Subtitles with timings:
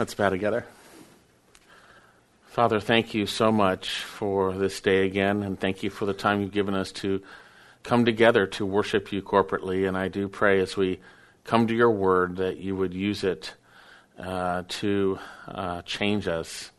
[0.00, 0.64] Let's bow together.
[2.46, 6.40] Father, thank you so much for this day again, and thank you for the time
[6.40, 7.20] you've given us to
[7.82, 9.86] come together to worship you corporately.
[9.86, 11.00] And I do pray as we
[11.44, 13.52] come to your word that you would use it
[14.18, 16.70] uh, to uh, change us.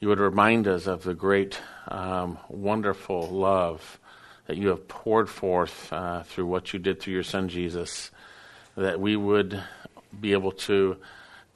[0.00, 4.00] You would remind us of the great, um, wonderful love
[4.48, 8.10] that you have poured forth uh, through what you did through your son Jesus,
[8.76, 9.62] that we would
[10.20, 10.96] be able to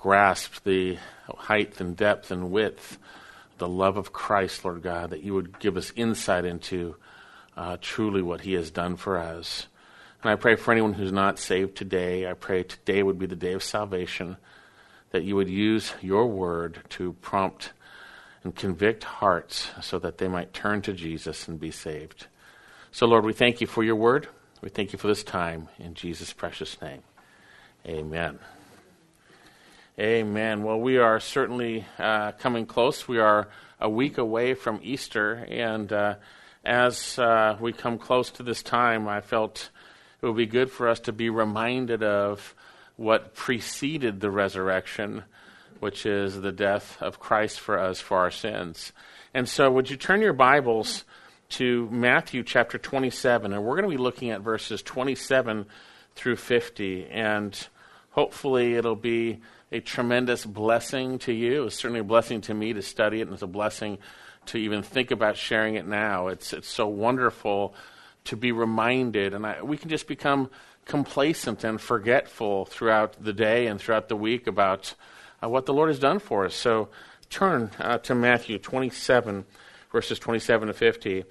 [0.04, 2.98] grasp the height and depth and width,
[3.56, 6.96] the love of Christ, Lord God, that you would give us insight into
[7.56, 9.66] uh, truly what He has done for us.
[10.22, 13.34] And I pray for anyone who's not saved today, I pray today would be the
[13.34, 14.36] day of salvation,
[15.12, 17.72] that you would use your word to prompt
[18.42, 22.26] and convict hearts so that they might turn to Jesus and be saved.
[22.92, 24.28] So, Lord, we thank you for your word.
[24.60, 25.70] We thank you for this time.
[25.78, 27.04] In Jesus' precious name,
[27.86, 28.38] amen.
[29.96, 30.64] Amen.
[30.64, 33.06] Well, we are certainly uh, coming close.
[33.06, 33.46] We are
[33.80, 36.16] a week away from Easter, and uh,
[36.64, 39.70] as uh, we come close to this time, I felt
[40.20, 42.56] it would be good for us to be reminded of
[42.96, 45.22] what preceded the resurrection,
[45.78, 48.90] which is the death of Christ for us for our sins.
[49.32, 51.04] And so, would you turn your Bibles
[51.50, 55.66] to Matthew chapter 27, and we're going to be looking at verses 27
[56.16, 57.68] through 50, and
[58.10, 59.38] hopefully it'll be
[59.72, 61.64] a tremendous blessing to you.
[61.64, 63.98] It's certainly a blessing to me to study it, and it's a blessing
[64.46, 66.28] to even think about sharing it now.
[66.28, 67.74] It's it's so wonderful
[68.24, 70.50] to be reminded, and I, we can just become
[70.84, 74.94] complacent and forgetful throughout the day and throughout the week about
[75.42, 76.54] uh, what the Lord has done for us.
[76.54, 76.88] So
[77.30, 79.44] turn uh, to Matthew 27,
[79.90, 81.24] verses 27 to 50.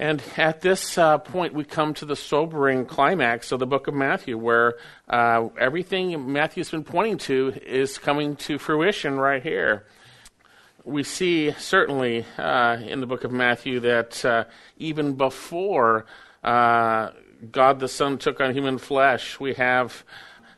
[0.00, 3.92] And at this uh, point, we come to the sobering climax of the book of
[3.92, 4.76] Matthew, where
[5.10, 9.84] uh, everything Matthew's been pointing to is coming to fruition right here.
[10.84, 14.44] We see certainly uh, in the book of Matthew that uh,
[14.78, 16.06] even before
[16.42, 17.10] uh,
[17.52, 20.02] God the Son took on human flesh, we have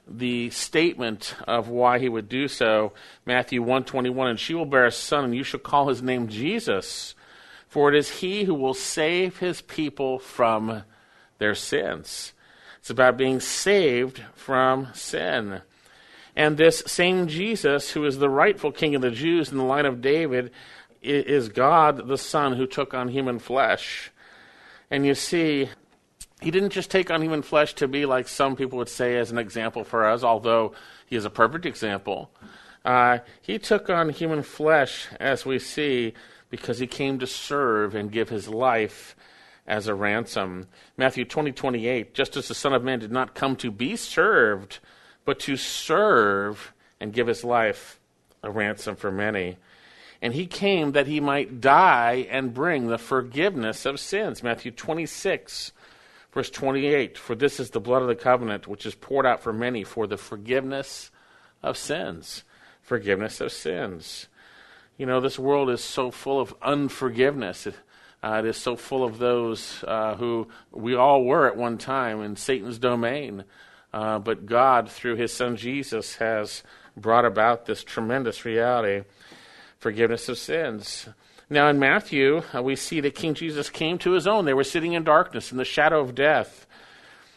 [0.06, 2.92] the statement of why he would do so.
[3.26, 7.16] Matthew 121, and she will bear a son, and you shall call his name Jesus
[7.72, 10.82] for it is he who will save his people from
[11.38, 12.34] their sins.
[12.80, 15.62] It's about being saved from sin.
[16.36, 19.86] And this same Jesus, who is the rightful king of the Jews in the line
[19.86, 20.50] of David,
[21.00, 24.10] is God the Son who took on human flesh.
[24.90, 25.70] And you see,
[26.42, 29.30] he didn't just take on human flesh to be like some people would say as
[29.30, 30.74] an example for us, although
[31.06, 32.30] he is a perfect example.
[32.84, 36.12] Uh, he took on human flesh, as we see,
[36.52, 39.16] because he came to serve and give his life
[39.66, 40.68] as a ransom.
[40.98, 44.78] Matthew 20, 28, just as the Son of Man did not come to be served,
[45.24, 47.98] but to serve and give his life
[48.42, 49.56] a ransom for many.
[50.20, 54.42] And he came that he might die and bring the forgiveness of sins.
[54.42, 55.72] Matthew 26,
[56.32, 59.54] verse 28 For this is the blood of the covenant, which is poured out for
[59.54, 61.10] many for the forgiveness
[61.62, 62.44] of sins.
[62.82, 64.28] Forgiveness of sins.
[64.98, 67.66] You know, this world is so full of unforgiveness.
[67.66, 67.74] It,
[68.22, 72.22] uh, it is so full of those uh, who we all were at one time
[72.22, 73.44] in Satan's domain.
[73.92, 76.62] Uh, but God, through his son Jesus, has
[76.96, 79.04] brought about this tremendous reality
[79.78, 81.08] forgiveness of sins.
[81.50, 84.44] Now, in Matthew, uh, we see that King Jesus came to his own.
[84.44, 86.66] They were sitting in darkness, in the shadow of death.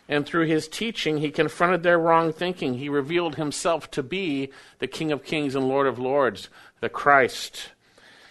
[0.07, 2.75] And through his teaching, he confronted their wrong thinking.
[2.75, 6.49] He revealed himself to be the King of Kings and Lord of Lords
[6.79, 7.69] the Christ.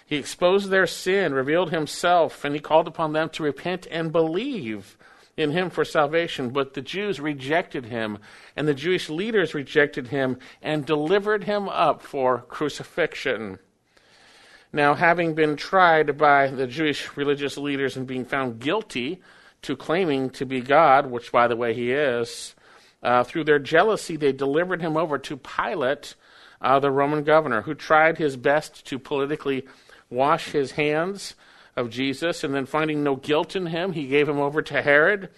[0.06, 4.96] He exposed their sin, revealed himself, and he called upon them to repent and believe
[5.36, 6.50] in him for salvation.
[6.50, 8.18] But the Jews rejected him,
[8.54, 13.58] and the Jewish leaders rejected him and delivered him up for crucifixion.
[14.72, 19.22] Now, having been tried by the Jewish religious leaders and being found guilty
[19.62, 22.54] to claiming to be God, which, by the way, he is,
[23.02, 26.14] uh, through their jealousy, they delivered him over to Pilate
[26.60, 29.66] uh, the Roman governor, who tried his best to politically
[30.10, 31.34] wash his hands
[31.76, 35.28] of Jesus, and then finding no guilt in him, he gave him over to Herod,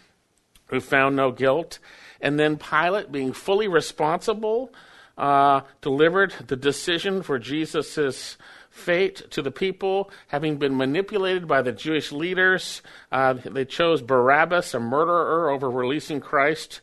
[0.66, 1.78] who found no guilt.
[2.20, 4.72] And then Pilate, being fully responsible,
[5.16, 8.36] uh, delivered the decision for Jesus'
[8.68, 12.82] fate to the people, having been manipulated by the Jewish leaders.
[13.10, 16.82] Uh, they chose Barabbas, a murderer, over releasing Christ,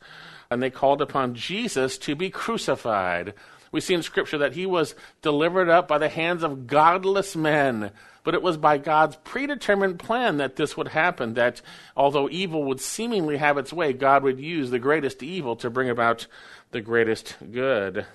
[0.49, 3.33] and they called upon Jesus to be crucified.
[3.73, 7.91] We see in Scripture that he was delivered up by the hands of godless men.
[8.23, 11.61] But it was by God's predetermined plan that this would happen, that
[11.97, 15.89] although evil would seemingly have its way, God would use the greatest evil to bring
[15.89, 16.27] about
[16.71, 18.05] the greatest good.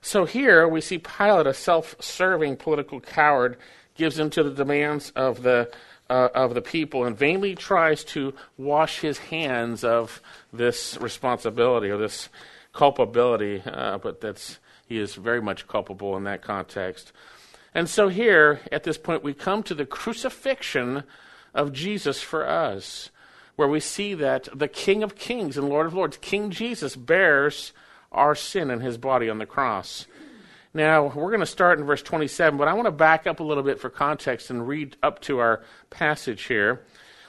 [0.00, 3.58] So here we see Pilate, a self serving political coward,
[3.94, 5.70] gives in to the demands of the,
[6.08, 10.22] uh, of the people and vainly tries to wash his hands of
[10.54, 12.30] this responsibility or this
[12.72, 14.58] culpability, uh, but that's,
[14.90, 17.12] he is very much culpable in that context.
[17.72, 21.04] And so here, at this point, we come to the crucifixion
[21.54, 23.10] of Jesus for us,
[23.54, 27.72] where we see that the King of Kings and Lord of Lords, King Jesus, bears
[28.10, 30.06] our sin in his body on the cross.
[30.74, 33.44] Now, we're going to start in verse 27, but I want to back up a
[33.44, 36.82] little bit for context and read up to our passage here.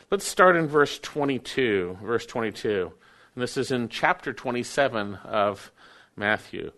[0.10, 2.00] Let's start in verse 22.
[2.02, 2.92] Verse 22.
[3.36, 5.72] And this is in chapter 27 of
[6.16, 6.72] Matthew.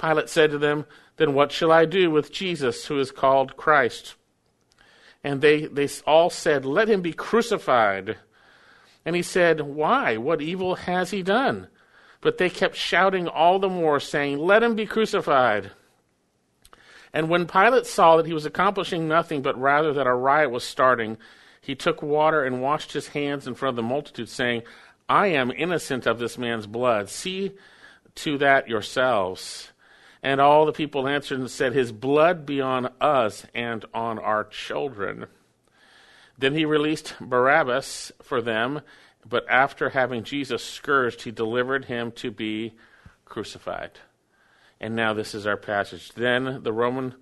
[0.00, 0.86] Pilate said to them,
[1.16, 4.14] Then what shall I do with Jesus, who is called Christ?
[5.22, 8.16] And they, they all said, Let him be crucified.
[9.04, 10.16] And he said, Why?
[10.16, 11.68] What evil has he done?
[12.20, 15.72] But they kept shouting all the more, saying, Let him be crucified.
[17.12, 20.64] And when Pilate saw that he was accomplishing nothing, but rather that a riot was
[20.64, 21.18] starting,
[21.60, 24.62] he took water and washed his hands in front of the multitude, saying,
[25.08, 27.10] I am innocent of this man's blood.
[27.10, 27.52] See
[28.16, 29.72] to that yourselves.
[30.22, 34.44] And all the people answered and said, His blood be on us and on our
[34.44, 35.26] children.
[36.38, 38.80] Then he released Barabbas for them,
[39.28, 42.72] but after having Jesus scourged, he delivered him to be
[43.24, 43.92] crucified.
[44.80, 46.12] And now this is our passage.
[46.12, 47.14] Then the Roman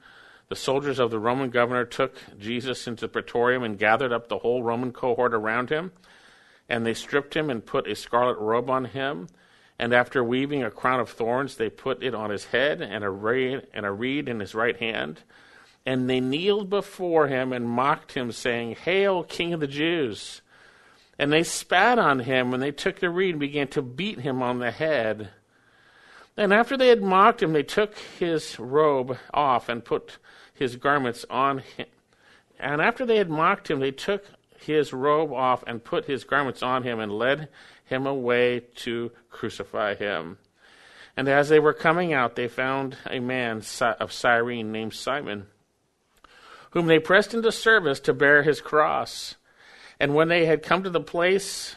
[0.49, 4.39] the soldiers of the Roman governor took Jesus into the praetorium and gathered up the
[4.39, 5.93] whole Roman cohort around him.
[6.71, 9.29] And they stripped him and put a scarlet robe on him.
[9.79, 13.11] And after weaving a crown of thorns, they put it on his head and a,
[13.11, 15.21] reed, and a reed in his right hand.
[15.87, 20.43] And they kneeled before him and mocked him, saying, Hail, King of the Jews!
[21.19, 24.43] And they spat on him, and they took the reed and began to beat him
[24.43, 25.31] on the head.
[26.37, 30.19] And after they had mocked him, they took his robe off and put
[30.55, 31.87] his garments on him.
[32.61, 34.25] And after they had mocked him, they took
[34.59, 37.49] his robe off and put his garments on him and led
[37.89, 40.39] him away to crucify him.
[41.17, 45.47] And as they were coming out, they found a man of Cyrene named Simon,
[46.71, 49.35] whom they pressed into service to bear his cross.
[49.99, 51.75] And when they had come to the place,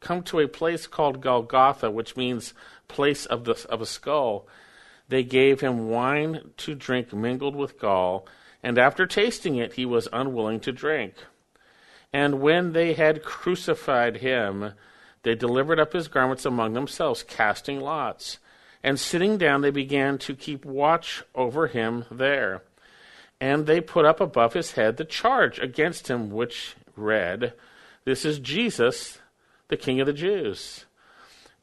[0.00, 2.54] come to a place called Golgotha, which means
[2.86, 4.46] place of, the, of a skull,
[5.08, 8.26] they gave him wine to drink mingled with gall,
[8.62, 11.14] and after tasting it, he was unwilling to drink.
[12.12, 14.74] And when they had crucified him,
[15.24, 18.38] they delivered up his garments among themselves, casting lots.
[18.82, 22.62] And sitting down, they began to keep watch over him there.
[23.40, 27.54] And they put up above his head the charge against him, which read,
[28.04, 29.18] This is Jesus,
[29.68, 30.84] the King of the Jews.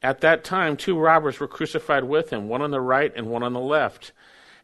[0.04, 3.44] At that time, two robbers were crucified with him, one on the right and one
[3.44, 4.12] on the left.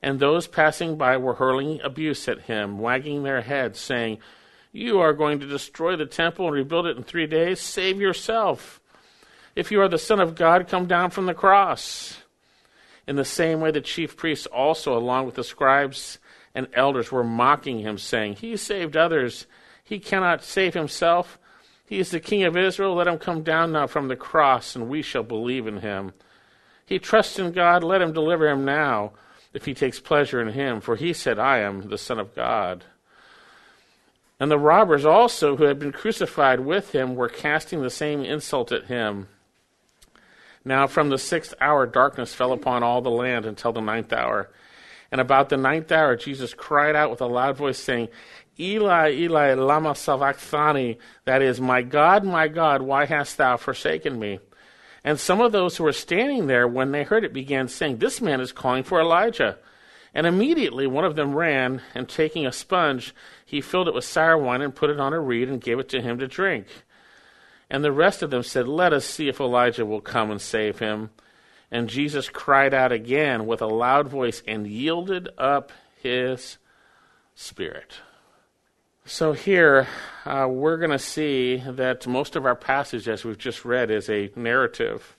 [0.01, 4.17] And those passing by were hurling abuse at him, wagging their heads, saying,
[4.71, 7.59] You are going to destroy the temple and rebuild it in three days?
[7.61, 8.81] Save yourself.
[9.57, 12.21] If you are the Son of God, come down from the cross.
[13.07, 16.19] In the same way, the chief priests also, along with the scribes
[16.53, 19.47] and elders, were mocking him, saying, He saved others.
[19.83, 21.39] He cannot save himself.
[21.87, 22.93] He is the King of Israel.
[22.93, 26.13] Let him come down now from the cross, and we shall believe in him.
[26.85, 27.83] He trusts in God.
[27.83, 29.13] Let him deliver him now,
[29.55, 30.81] if he takes pleasure in him.
[30.81, 32.83] For he said, I am the Son of God.
[34.39, 38.71] And the robbers also, who had been crucified with him, were casting the same insult
[38.71, 39.29] at him.
[40.67, 44.49] Now, from the sixth hour, darkness fell upon all the land until the ninth hour.
[45.09, 48.09] And about the ninth hour, Jesus cried out with a loud voice, saying,
[48.59, 54.39] Eli, Eli, lama sabachthani, that is, my God, my God, why hast thou forsaken me?
[55.05, 58.19] And some of those who were standing there, when they heard it, began saying, This
[58.19, 59.59] man is calling for Elijah.
[60.13, 64.37] And immediately one of them ran, and taking a sponge, he filled it with sour
[64.37, 66.67] wine and put it on a reed and gave it to him to drink.
[67.69, 70.79] And the rest of them said, Let us see if Elijah will come and save
[70.79, 71.09] him.
[71.69, 75.71] And Jesus cried out again with a loud voice and yielded up
[76.01, 76.57] his
[77.35, 77.95] spirit.
[79.05, 79.87] So here
[80.25, 84.09] uh, we're going to see that most of our passage, as we've just read, is
[84.09, 85.15] a narrative,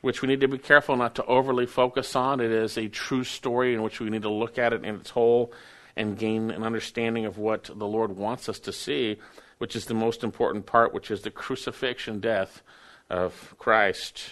[0.00, 2.40] which we need to be careful not to overly focus on.
[2.40, 5.10] It is a true story in which we need to look at it in its
[5.10, 5.52] whole
[5.94, 9.18] and gain an understanding of what the Lord wants us to see,
[9.62, 12.62] which is the most important part, which is the crucifixion death
[13.08, 14.30] of Christ.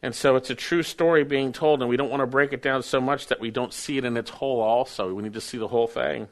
[0.00, 2.62] And so it's a true story being told, and we don't want to break it
[2.62, 5.12] down so much that we don't see it in its whole also.
[5.12, 6.28] We need to see the whole thing.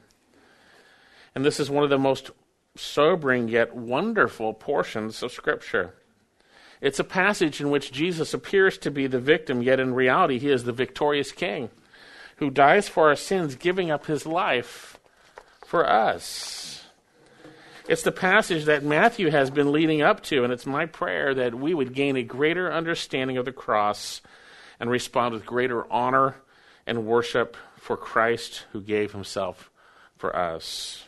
[1.35, 2.31] And this is one of the most
[2.75, 5.93] sobering yet wonderful portions of Scripture.
[6.81, 10.49] It's a passage in which Jesus appears to be the victim, yet in reality, he
[10.49, 11.69] is the victorious king
[12.37, 14.97] who dies for our sins, giving up his life
[15.63, 16.60] for us.
[17.91, 21.53] It's the passage that Matthew has been leading up to, and it's my prayer that
[21.53, 24.21] we would gain a greater understanding of the cross
[24.79, 26.35] and respond with greater honor
[26.87, 29.69] and worship for Christ who gave himself
[30.15, 31.03] for us.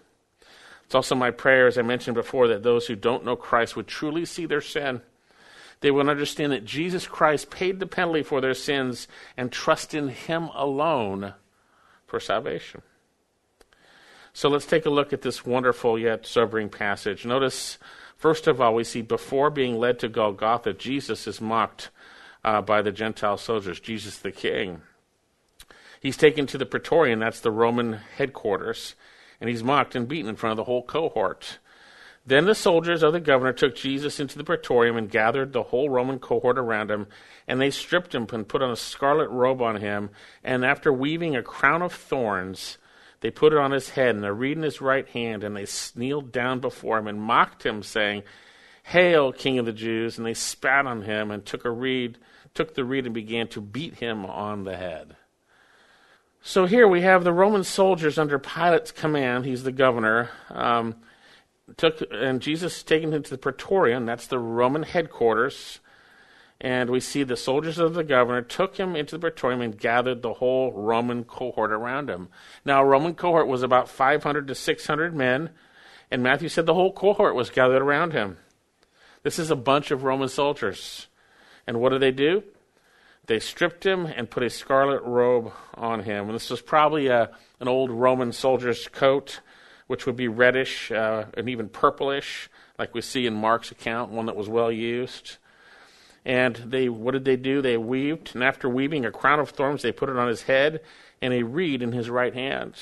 [0.83, 3.87] It's also my prayer, as I mentioned before, that those who don't know Christ would
[3.87, 5.01] truly see their sin
[5.79, 10.07] they would understand that Jesus Christ paid the penalty for their sins and trust in
[10.07, 11.33] Him alone
[12.07, 12.81] for salvation.
[14.35, 17.23] So let's take a look at this wonderful yet sobering passage.
[17.23, 17.77] Notice,
[18.17, 21.91] first of all, we see before being led to Golgotha, Jesus is mocked
[22.43, 24.81] uh, by the Gentile soldiers, Jesus the King.
[26.01, 28.95] He's taken to the Praetorium, that's the Roman headquarters,
[29.39, 31.59] and he's mocked and beaten in front of the whole cohort.
[32.25, 35.89] Then the soldiers of the governor took Jesus into the praetorium and gathered the whole
[35.89, 37.07] Roman cohort around him,
[37.47, 40.09] and they stripped him and put on a scarlet robe on him,
[40.41, 42.77] and after weaving a crown of thorns,
[43.23, 45.65] they put it on his head and a reed in his right hand, and they
[45.95, 48.23] kneeled down before him and mocked him, saying,
[48.83, 50.17] Hail, King of the Jews!
[50.17, 52.17] And they spat on him and took a reed,
[52.53, 55.15] took the reed and began to beat him on the head.
[56.41, 59.45] So here we have the Roman soldiers under Pilate's command.
[59.45, 60.29] He's the governor.
[60.49, 60.95] Um,
[61.77, 65.79] took and Jesus taken him to the Praetorium, that's the Roman headquarters,
[66.63, 70.21] and we see the soldiers of the governor took him into the Praetorium and gathered
[70.21, 72.29] the whole Roman cohort around him.
[72.63, 75.49] Now, a Roman cohort was about 500 to 600 men,
[76.09, 78.37] and Matthew said the whole cohort was gathered around him.
[79.23, 81.07] This is a bunch of Roman soldiers.
[81.67, 82.43] And what do they do?
[83.25, 86.27] They stripped him and put a scarlet robe on him.
[86.27, 89.41] And this was probably a, an old Roman soldier's coat
[89.87, 94.27] which would be reddish uh, and even purplish, like we see in Mark's account, one
[94.27, 95.37] that was well used.
[96.25, 97.61] And they, what did they do?
[97.61, 100.81] They weaved, and after weaving a crown of thorns, they put it on his head
[101.21, 102.75] and a reed in his right hand.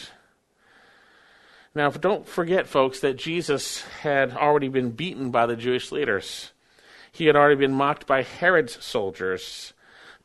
[1.74, 6.52] Now, don't forget, folks, that Jesus had already been beaten by the Jewish leaders.
[7.12, 9.74] He had already been mocked by Herod's soldiers.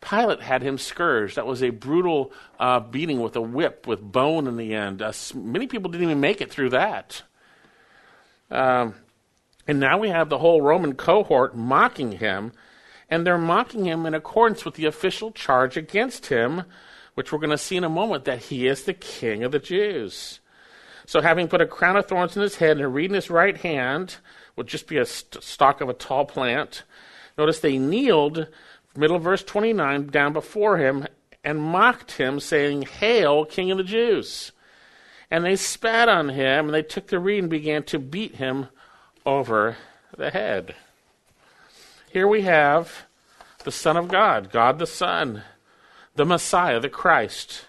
[0.00, 1.36] Pilate had him scourged.
[1.36, 5.00] That was a brutal uh, beating with a whip with bone in the end.
[5.00, 7.22] Uh, many people didn't even make it through that.
[8.50, 8.94] Um,
[9.66, 12.52] and now we have the whole Roman cohort mocking him,
[13.08, 16.64] and they're mocking him in accordance with the official charge against him,
[17.14, 19.58] which we're going to see in a moment that he is the king of the
[19.58, 20.40] Jews.
[21.06, 23.30] So, having put a crown of thorns in his head and a reed in his
[23.30, 24.16] right hand,
[24.56, 26.82] would just be a st- stalk of a tall plant.
[27.38, 28.48] Notice they kneeled
[28.96, 31.06] middle verse 29, down before him
[31.44, 34.50] and mocked him, saying, Hail, King of the Jews!
[35.30, 38.68] And they spat on him, and they took the reed and began to beat him
[39.24, 39.76] over
[40.16, 40.74] the head.
[42.16, 43.04] Here we have
[43.64, 45.42] the Son of God, God the Son,
[46.14, 47.66] the Messiah, the Christ,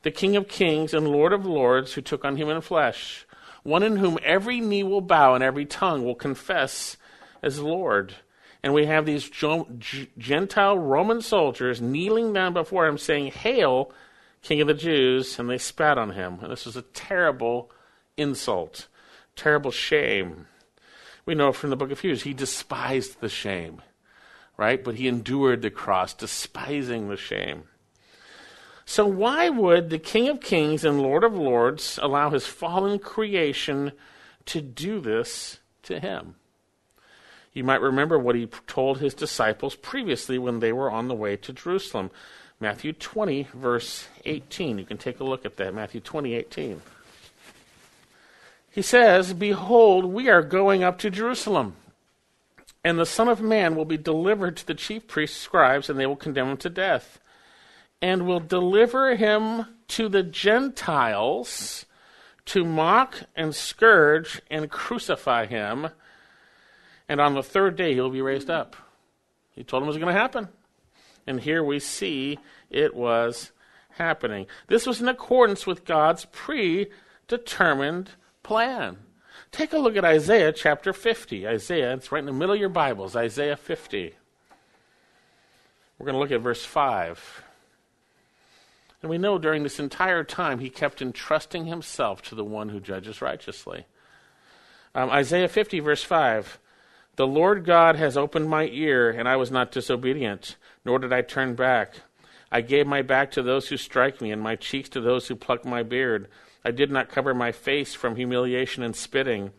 [0.00, 3.26] the King of kings and Lord of lords who took on human flesh,
[3.64, 6.96] one in whom every knee will bow and every tongue will confess
[7.42, 8.14] as Lord
[8.62, 13.92] and we have these Gentile Roman soldiers kneeling down before him saying, Hail,
[14.40, 16.38] King of the Jews, and they spat on him.
[16.40, 17.70] And this was a terrible
[18.16, 18.88] insult,
[19.36, 20.46] terrible shame.
[21.24, 23.80] We know from the book of Hebrews, he despised the shame,
[24.56, 24.82] right?
[24.82, 27.64] But he endured the cross, despising the shame.
[28.84, 33.92] So, why would the King of Kings and Lord of Lords allow his fallen creation
[34.46, 36.34] to do this to him?
[37.52, 41.36] You might remember what he told his disciples previously when they were on the way
[41.36, 42.10] to Jerusalem.
[42.58, 44.78] Matthew 20, verse 18.
[44.78, 45.74] You can take a look at that.
[45.74, 46.82] Matthew 20, 18.
[48.72, 51.76] He says, Behold, we are going up to Jerusalem,
[52.82, 56.06] and the Son of Man will be delivered to the chief priests, scribes, and they
[56.06, 57.20] will condemn him to death,
[58.00, 61.86] and will deliver him to the Gentiles
[62.46, 65.90] to mock and scourge and crucify him
[67.12, 68.74] and on the third day he'll be raised up.
[69.50, 70.48] He told him it was going to happen.
[71.26, 72.38] And here we see
[72.70, 73.52] it was
[73.90, 74.46] happening.
[74.68, 78.98] This was in accordance with God's predetermined plan.
[79.50, 81.46] Take a look at Isaiah chapter 50.
[81.46, 84.14] Isaiah, it's right in the middle of your Bibles, Isaiah 50.
[85.98, 87.44] We're going to look at verse 5.
[89.02, 92.80] And we know during this entire time he kept entrusting himself to the one who
[92.80, 93.86] judges righteously.
[94.94, 96.58] Um, Isaiah 50, verse 5.
[97.16, 101.22] The Lord God has opened my ear, and I was not disobedient, nor did I
[101.22, 101.96] turn back.
[102.50, 105.36] I gave my back to those who strike me, and my cheeks to those who
[105.36, 106.28] pluck my beard.
[106.64, 109.52] I did not cover my face from humiliation and spitting.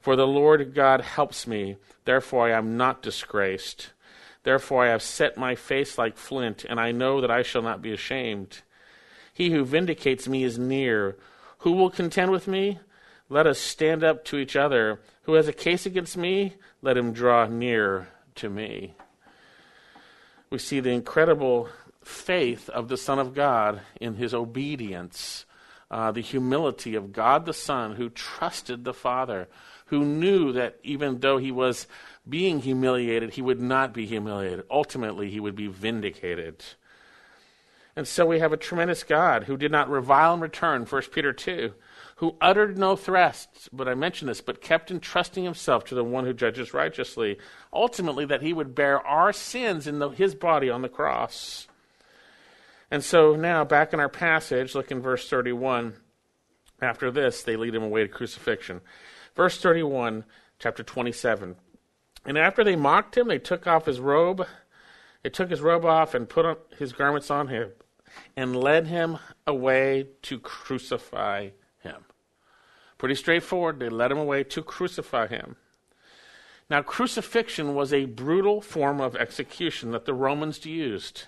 [0.00, 3.90] For the Lord God helps me, therefore I am not disgraced.
[4.42, 7.82] Therefore, I have set my face like flint, and I know that I shall not
[7.82, 8.62] be ashamed.
[9.34, 11.16] He who vindicates me is near.
[11.58, 12.78] Who will contend with me?
[13.28, 15.00] Let us stand up to each other.
[15.22, 16.54] Who has a case against me?
[16.80, 18.94] Let him draw near to me.
[20.48, 21.68] We see the incredible
[22.02, 25.44] faith of the Son of God in his obedience,
[25.90, 29.48] uh, the humility of God the Son who trusted the Father,
[29.86, 31.86] who knew that even though he was
[32.28, 34.64] being humiliated, he would not be humiliated.
[34.70, 36.62] Ultimately, he would be vindicated.
[37.96, 41.32] And so we have a tremendous God who did not revile in return, 1 Peter
[41.32, 41.74] 2,
[42.16, 46.24] who uttered no threats, but I mention this, but kept entrusting himself to the one
[46.24, 47.38] who judges righteously.
[47.72, 51.66] Ultimately, that he would bear our sins in the, his body on the cross.
[52.90, 55.94] And so now, back in our passage, look in verse 31.
[56.82, 58.80] After this, they lead him away to crucifixion.
[59.36, 60.24] Verse 31,
[60.58, 61.56] chapter 27.
[62.24, 64.46] And after they mocked him, they took off his robe.
[65.22, 67.70] They took his robe off and put his garments on him
[68.36, 71.50] and led him away to crucify
[71.82, 72.04] him.
[72.98, 73.78] Pretty straightforward.
[73.78, 75.56] They led him away to crucify him.
[76.68, 81.24] Now, crucifixion was a brutal form of execution that the Romans used.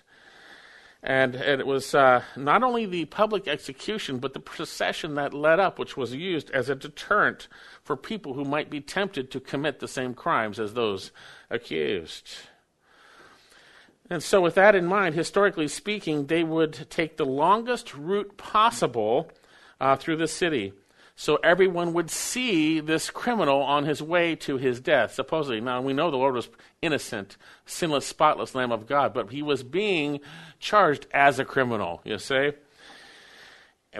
[1.04, 5.76] And, it was uh, not only the public execution, but the procession that led up,
[5.78, 7.48] which was used as a deterrent
[7.82, 11.10] for people who might be tempted to commit the same crimes as those
[11.50, 12.30] accused.
[14.08, 19.32] And so, with that in mind, historically speaking, they would take the longest route possible
[19.80, 20.72] uh, through the city
[21.14, 25.60] so everyone would see this criminal on his way to his death, supposedly.
[25.60, 26.48] Now, we know the Lord was
[26.80, 30.20] innocent, sinless, spotless Lamb of God, but he was being
[30.58, 32.52] charged as a criminal, you see?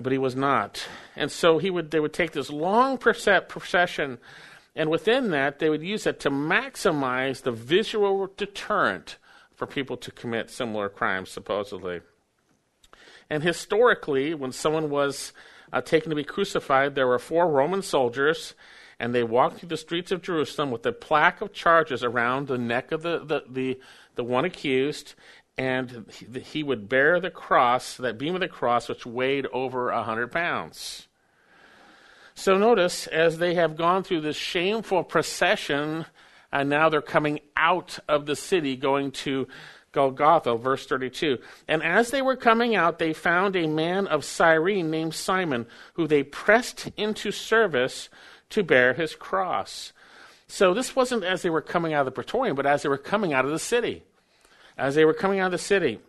[0.01, 0.87] But he was not.
[1.15, 4.19] And so he would, they would take this long procession,
[4.75, 9.19] and within that, they would use it to maximize the visual deterrent
[9.55, 12.01] for people to commit similar crimes, supposedly.
[13.29, 15.35] And historically, when someone was
[15.73, 18.55] uh, taken to be crucified, there were four Roman soldiers,
[18.99, 22.59] and they walked through the streets of Jerusalem with a plaque of charges around the
[22.59, 23.81] neck of the, the, the,
[24.15, 25.15] the one accused,
[25.59, 29.91] and he, he would bear the cross, that beam of the cross, which weighed over
[29.91, 31.09] a hundred pounds.
[32.35, 36.07] So notice, as they have gone through this shameful procession,
[36.51, 39.49] and now they're coming out of the city, going to
[39.93, 41.39] Golgotha, verse 32.
[41.69, 46.07] And as they were coming out, they found a man of Cyrene named Simon, who
[46.07, 48.09] they pressed into service
[48.51, 49.93] to bear his cross.
[50.49, 52.99] So this wasn't as they were coming out of the praetorium, but as they were
[52.99, 54.03] coming out of the city.
[54.77, 56.01] As they were coming out of the city.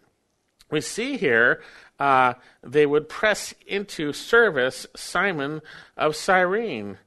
[0.72, 1.62] We see here
[2.00, 5.62] uh, they would press into service Simon
[5.96, 6.98] of Cyrene.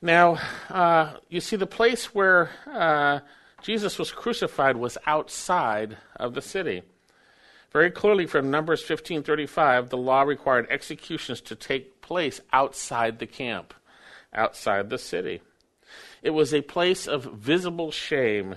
[0.00, 0.38] Now,
[0.68, 3.20] uh, you see, the place where uh,
[3.66, 6.82] Jesus was crucified was outside of the city.
[7.72, 13.74] Very clearly from Numbers 15:35, the law required executions to take place outside the camp,
[14.32, 15.42] outside the city.
[16.22, 18.54] It was a place of visible shame.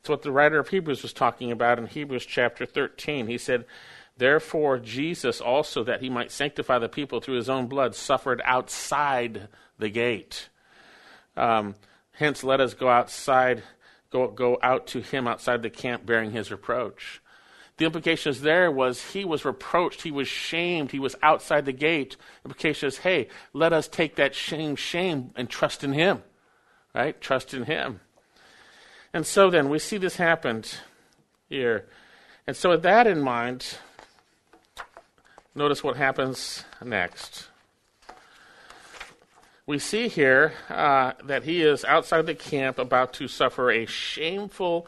[0.00, 3.28] It's what the writer of Hebrews was talking about in Hebrews chapter 13.
[3.28, 3.64] He said,
[4.18, 9.48] Therefore, Jesus also, that he might sanctify the people through his own blood, suffered outside
[9.78, 10.50] the gate.
[11.34, 11.76] Um,
[12.12, 13.62] hence, let us go outside
[14.14, 17.20] go, go out to him outside the camp bearing his reproach.
[17.76, 22.16] The implications there was he was reproached, he was shamed, he was outside the gate.
[22.42, 26.22] The implication is, hey, let us take that shame, shame, and trust in him.
[26.94, 27.20] Right?
[27.20, 28.00] Trust in him.
[29.12, 30.76] And so then we see this happened
[31.48, 31.88] here.
[32.46, 33.78] And so with that in mind,
[35.56, 37.48] notice what happens next
[39.66, 44.86] we see here uh, that he is outside the camp about to suffer a shameful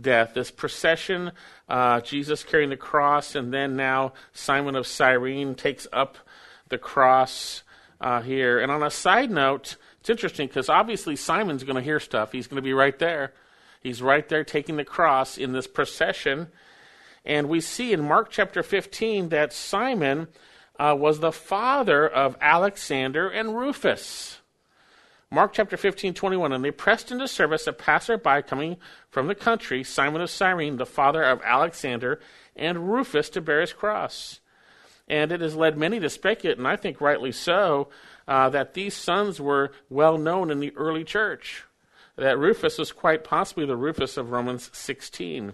[0.00, 0.32] death.
[0.34, 1.32] This procession,
[1.68, 6.16] uh, Jesus carrying the cross, and then now Simon of Cyrene takes up
[6.70, 7.62] the cross
[8.00, 8.58] uh, here.
[8.58, 12.32] And on a side note, it's interesting because obviously Simon's going to hear stuff.
[12.32, 13.34] He's going to be right there.
[13.82, 16.48] He's right there taking the cross in this procession.
[17.26, 20.28] And we see in Mark chapter 15 that Simon
[20.78, 24.38] uh, was the father of Alexander and Rufus.
[25.30, 26.52] Mark chapter 15, 21.
[26.52, 28.76] And they pressed into service a passerby coming
[29.10, 32.20] from the country, Simon of Cyrene, the father of Alexander
[32.54, 34.40] and Rufus, to bear his cross.
[35.08, 37.88] And it has led many to speculate, and I think rightly so,
[38.26, 41.64] uh, that these sons were well known in the early church.
[42.16, 45.52] That Rufus was quite possibly the Rufus of Romans 16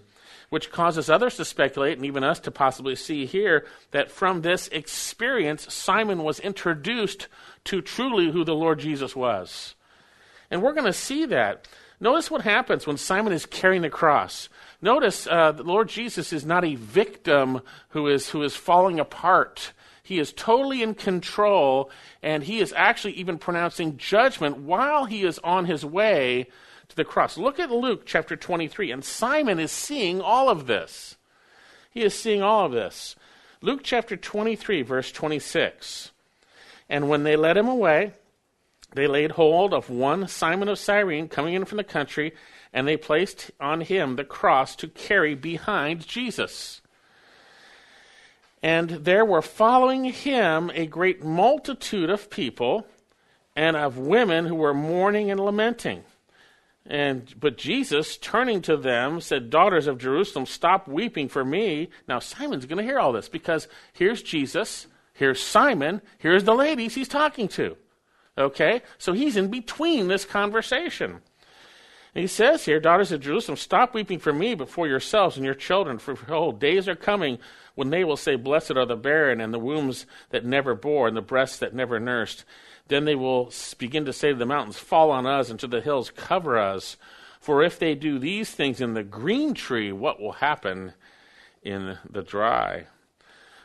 [0.51, 4.67] which causes others to speculate, and even us to possibly see here, that from this
[4.67, 7.29] experience, Simon was introduced
[7.63, 9.75] to truly who the Lord Jesus was.
[10.51, 11.69] And we're going to see that.
[12.01, 14.49] Notice what happens when Simon is carrying the cross.
[14.81, 17.61] Notice uh, the Lord Jesus is not a victim
[17.91, 19.71] who is, who is falling apart.
[20.03, 21.89] He is totally in control,
[22.21, 26.47] and he is actually even pronouncing judgment while he is on his way
[26.91, 27.37] to the cross.
[27.37, 31.17] Look at Luke chapter 23, and Simon is seeing all of this.
[31.89, 33.15] He is seeing all of this.
[33.61, 36.11] Luke chapter 23, verse 26.
[36.89, 38.13] And when they led him away,
[38.93, 42.33] they laid hold of one Simon of Cyrene coming in from the country,
[42.73, 46.81] and they placed on him the cross to carry behind Jesus.
[48.61, 52.85] And there were following him a great multitude of people
[53.55, 56.03] and of women who were mourning and lamenting.
[56.85, 62.19] And but Jesus, turning to them, said, "Daughters of Jerusalem, stop weeping for me." Now
[62.19, 67.07] Simon's going to hear all this because here's Jesus, here's Simon, here's the ladies he's
[67.07, 67.77] talking to.
[68.37, 68.81] Okay?
[68.97, 71.21] So he's in between this conversation.
[72.13, 75.55] He says here, Daughters of Jerusalem, stop weeping for me, but for yourselves and your
[75.55, 77.39] children, for behold, days are coming
[77.75, 81.15] when they will say, Blessed are the barren, and the wombs that never bore, and
[81.15, 82.43] the breasts that never nursed.
[82.91, 85.79] Then they will begin to say to the mountains, Fall on us, and to the
[85.79, 86.97] hills, Cover us.
[87.39, 90.91] For if they do these things in the green tree, what will happen
[91.63, 92.87] in the dry?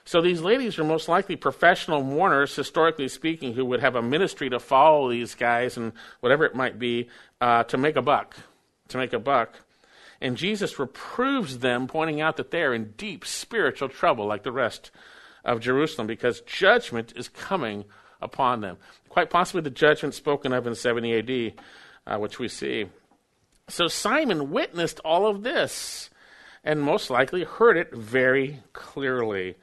[0.05, 4.49] So these ladies are most likely professional mourners, historically speaking, who would have a ministry
[4.49, 7.09] to follow these guys and whatever it might be
[7.41, 8.37] uh, to make a buck.
[8.91, 9.59] To make a buck.
[10.21, 14.53] And Jesus reproves them, pointing out that they are in deep spiritual trouble, like the
[14.53, 14.93] rest
[15.45, 17.87] of Jerusalem, because judgment is coming
[18.21, 18.77] upon them.
[19.09, 21.65] Quite possibly the judgment spoken of in 70 AD,
[22.07, 22.87] uh, which we see.
[23.69, 26.11] So Simon witnessed all of this
[26.63, 29.57] and most likely heard it very clearly.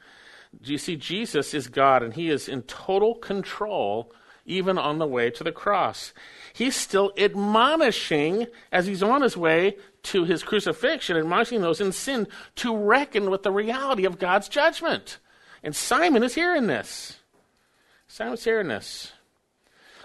[0.63, 4.13] You see, Jesus is God and he is in total control
[4.45, 6.13] even on the way to the cross.
[6.53, 12.27] He's still admonishing as he's on his way to his crucifixion, admonishing those in sin
[12.55, 15.19] to reckon with the reality of God's judgment.
[15.63, 17.19] And Simon is hearing this.
[18.15, 18.80] Hearing.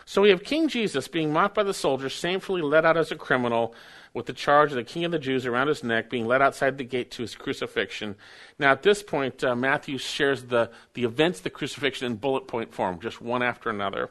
[0.06, 3.16] So we have King Jesus being mocked by the soldiers, shamefully led out as a
[3.16, 3.74] criminal,
[4.14, 6.78] with the charge of the king of the Jews around his neck, being led outside
[6.78, 8.16] the gate to his crucifixion.
[8.58, 12.72] Now, at this point, uh, Matthew shares the, the events the crucifixion in bullet point
[12.72, 14.08] form, just one after another.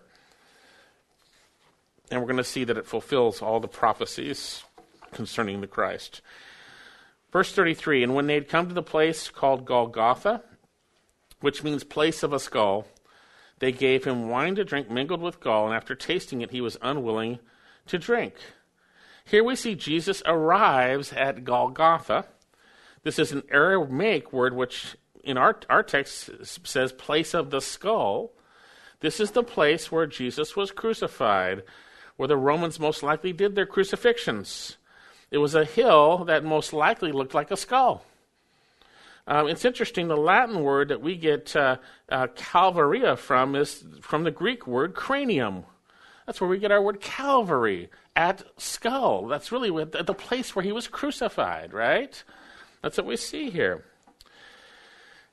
[2.11, 4.63] And we're going to see that it fulfills all the prophecies
[5.11, 6.21] concerning the Christ.
[7.31, 10.43] Verse 33 And when they had come to the place called Golgotha,
[11.41, 12.85] which means place of a skull,
[13.59, 16.77] they gave him wine to drink mingled with gall, and after tasting it, he was
[16.81, 17.39] unwilling
[17.87, 18.35] to drink.
[19.25, 22.25] Here we see Jesus arrives at Golgotha.
[23.03, 26.29] This is an Aramaic word which in our, our text
[26.65, 28.31] says place of the skull.
[29.01, 31.63] This is the place where Jesus was crucified,
[32.15, 34.77] where the Romans most likely did their crucifixions.
[35.29, 38.05] It was a hill that most likely looked like a skull.
[39.27, 44.23] Um, it's interesting, the Latin word that we get uh, uh, Calvaria from is from
[44.23, 45.65] the Greek word cranium.
[46.25, 49.27] That's where we get our word Calvary, at skull.
[49.27, 52.23] That's really the place where he was crucified, right?
[52.81, 53.83] That's what we see here.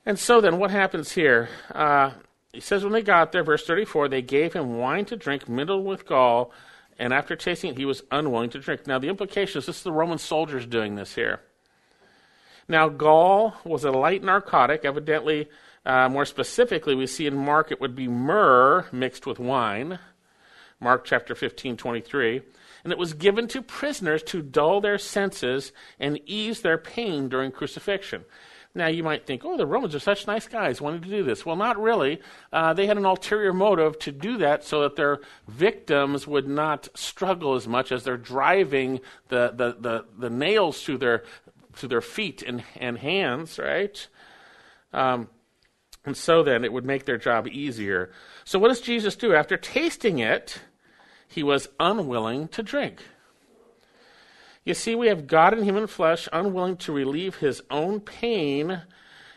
[0.04, 1.48] And so then, what happens here?
[1.72, 2.10] Uh,
[2.52, 5.84] he says, when they got there, verse 34, they gave him wine to drink mingled
[5.84, 6.52] with gall,
[6.98, 8.86] and after tasting it, he was unwilling to drink.
[8.86, 11.40] Now, the implication is this is the Roman soldiers doing this here.
[12.68, 14.84] Now, gall was a light narcotic.
[14.84, 15.48] Evidently,
[15.84, 19.98] uh, more specifically, we see in Mark it would be myrrh mixed with wine.
[20.80, 22.42] Mark chapter 15, 23.
[22.82, 27.50] And it was given to prisoners to dull their senses and ease their pain during
[27.50, 28.24] crucifixion.
[28.76, 31.46] Now, you might think, oh, the Romans are such nice guys wanting to do this.
[31.46, 32.20] Well, not really.
[32.52, 36.88] Uh, they had an ulterior motive to do that so that their victims would not
[36.94, 41.22] struggle as much as they're driving the, the, the, the nails through their,
[41.74, 44.06] through their feet and, and hands, right?
[44.92, 45.28] Um,
[46.04, 48.10] and so then it would make their job easier.
[48.44, 49.34] So, what does Jesus do?
[49.34, 50.60] After tasting it,
[51.26, 53.02] he was unwilling to drink.
[54.64, 58.82] You see, we have God in human flesh, unwilling to relieve his own pain.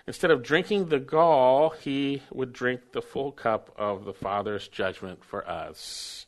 [0.06, 5.24] Instead of drinking the gall, he would drink the full cup of the Father's judgment
[5.24, 6.28] for us.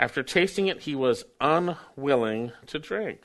[0.00, 3.20] After tasting it, he was unwilling to drink.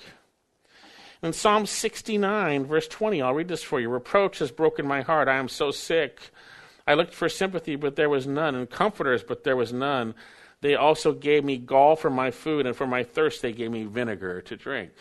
[1.23, 3.87] In Psalm 69, verse 20, I'll read this for you.
[3.87, 5.29] Reproach has broken my heart.
[5.29, 6.19] I am so sick.
[6.85, 10.15] I looked for sympathy, but there was none, and comforters, but there was none.
[10.59, 13.85] They also gave me gall for my food, and for my thirst, they gave me
[13.85, 14.91] vinegar to drink.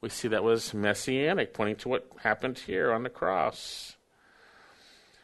[0.00, 3.96] We see that was messianic, pointing to what happened here on the cross.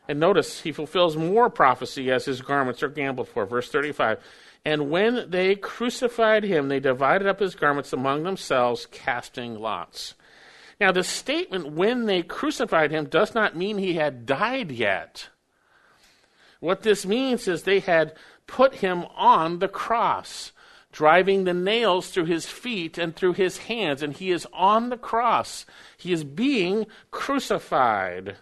[0.07, 3.45] And notice he fulfills more prophecy as his garments are gambled for.
[3.45, 4.21] Verse 35
[4.67, 10.15] And when they crucified him, they divided up his garments among themselves, casting lots.
[10.81, 15.29] Now, the statement, when they crucified him, does not mean he had died yet.
[16.59, 18.17] What this means is they had
[18.49, 20.51] put him on the cross,
[20.91, 24.99] driving the nails through his feet and through his hands, and he is on the
[24.99, 25.65] cross.
[25.97, 28.35] He is being crucified.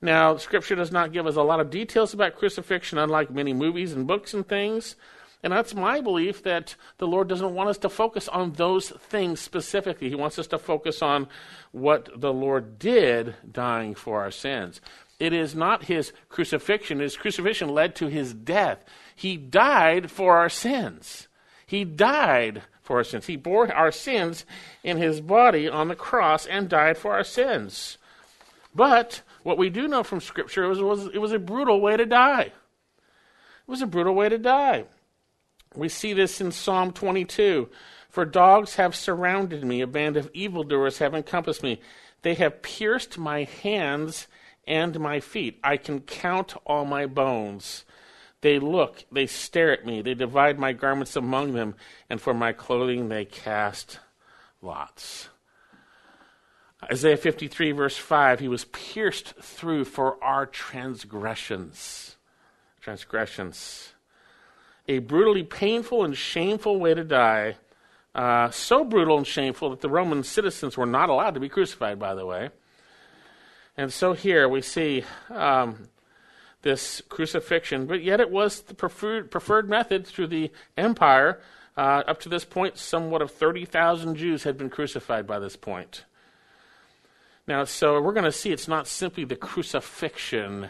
[0.00, 3.92] Now, Scripture does not give us a lot of details about crucifixion, unlike many movies
[3.92, 4.96] and books and things.
[5.42, 9.40] And that's my belief that the Lord doesn't want us to focus on those things
[9.40, 10.08] specifically.
[10.08, 11.28] He wants us to focus on
[11.70, 14.80] what the Lord did dying for our sins.
[15.20, 17.00] It is not his crucifixion.
[17.00, 18.84] His crucifixion led to his death.
[19.14, 21.28] He died for our sins.
[21.66, 23.26] He died for our sins.
[23.26, 24.44] He bore our sins
[24.82, 27.98] in his body on the cross and died for our sins.
[28.74, 32.04] But what we do know from Scripture was, was it was a brutal way to
[32.04, 32.52] die.
[32.52, 32.52] It
[33.66, 34.84] was a brutal way to die.
[35.74, 37.70] We see this in Psalm 22.
[38.10, 41.80] For dogs have surrounded me, a band of evildoers have encompassed me.
[42.20, 44.26] They have pierced my hands
[44.66, 45.58] and my feet.
[45.64, 47.86] I can count all my bones.
[48.42, 51.74] They look, they stare at me, they divide my garments among them,
[52.10, 53.98] and for my clothing they cast
[54.60, 55.30] lots.
[56.84, 62.16] Isaiah 53, verse 5 He was pierced through for our transgressions.
[62.80, 63.92] Transgressions.
[64.86, 67.56] A brutally painful and shameful way to die.
[68.14, 71.98] Uh, so brutal and shameful that the Roman citizens were not allowed to be crucified,
[71.98, 72.50] by the way.
[73.76, 75.88] And so here we see um,
[76.62, 81.40] this crucifixion, but yet it was the preferred, preferred method through the empire.
[81.76, 86.04] Uh, up to this point, somewhat of 30,000 Jews had been crucified by this point.
[87.48, 90.68] Now, so we're going to see it's not simply the crucifixion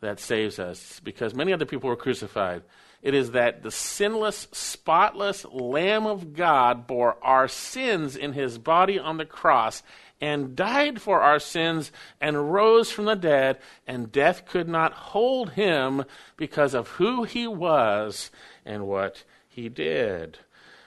[0.00, 2.62] that saves us, because many other people were crucified.
[3.02, 8.98] It is that the sinless, spotless Lamb of God bore our sins in his body
[8.98, 9.82] on the cross
[10.18, 15.50] and died for our sins and rose from the dead, and death could not hold
[15.50, 16.04] him
[16.38, 18.30] because of who he was
[18.64, 20.38] and what he did.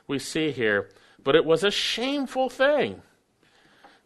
[0.08, 0.90] We see here,
[1.24, 3.04] but it was a shameful thing.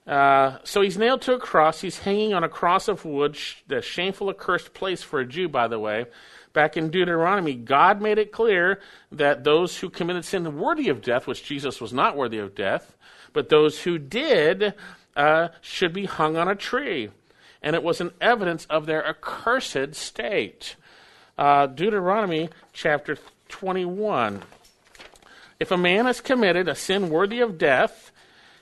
[0.07, 1.81] Uh, so he's nailed to a cross.
[1.81, 3.37] He's hanging on a cross of wood,
[3.67, 6.05] the shameful, accursed place for a Jew, by the way.
[6.53, 8.79] Back in Deuteronomy, God made it clear
[9.11, 12.97] that those who committed sin worthy of death, which Jesus was not worthy of death,
[13.31, 14.73] but those who did
[15.15, 17.09] uh, should be hung on a tree.
[17.61, 20.75] And it was an evidence of their accursed state.
[21.37, 23.17] Uh, Deuteronomy chapter
[23.49, 24.41] 21.
[25.59, 28.10] If a man has committed a sin worthy of death,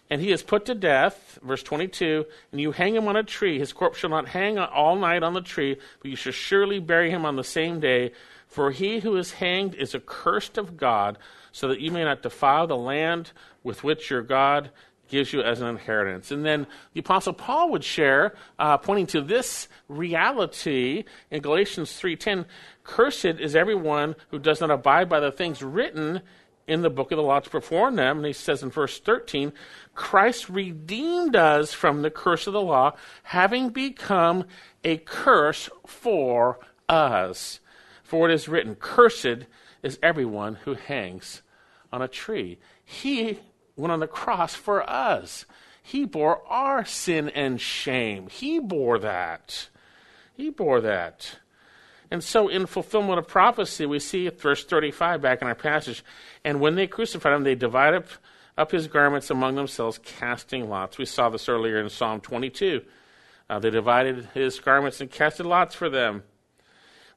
[0.10, 3.60] and he is put to death, verse 22, and you hang him on a tree,
[3.60, 7.12] his corpse shall not hang all night on the tree, but you shall surely bury
[7.12, 8.12] him on the same day.
[8.48, 11.20] For he who is hanged is accursed of God,
[11.52, 13.32] so that you may not defile the land
[13.64, 14.72] with which your God
[15.10, 16.32] gives you as an inheritance.
[16.32, 22.46] And then the Apostle Paul would share, uh, pointing to this reality in Galatians 3.10,
[22.84, 26.22] Cursed is everyone who does not abide by the things written
[26.70, 28.18] in the book of the law to perform them.
[28.18, 29.52] And he says in verse 13,
[29.96, 34.46] Christ redeemed us from the curse of the law, having become
[34.84, 37.60] a curse for us.
[38.04, 39.46] For it is written, Cursed
[39.84, 41.42] is everyone who hangs
[41.92, 42.60] on a tree.
[42.84, 43.40] He
[43.76, 45.46] went on the cross for us.
[45.82, 48.28] He bore our sin and shame.
[48.28, 49.70] He bore that.
[50.34, 51.40] He bore that.
[52.12, 56.04] And so, in fulfillment of prophecy, we see at verse 35 back in our passage.
[56.44, 58.08] And when they crucified him, they divided up,
[58.58, 60.98] up his garments among themselves, casting lots.
[60.98, 62.82] We saw this earlier in Psalm 22.
[63.50, 66.24] Uh, they divided his garments and casted lots for them.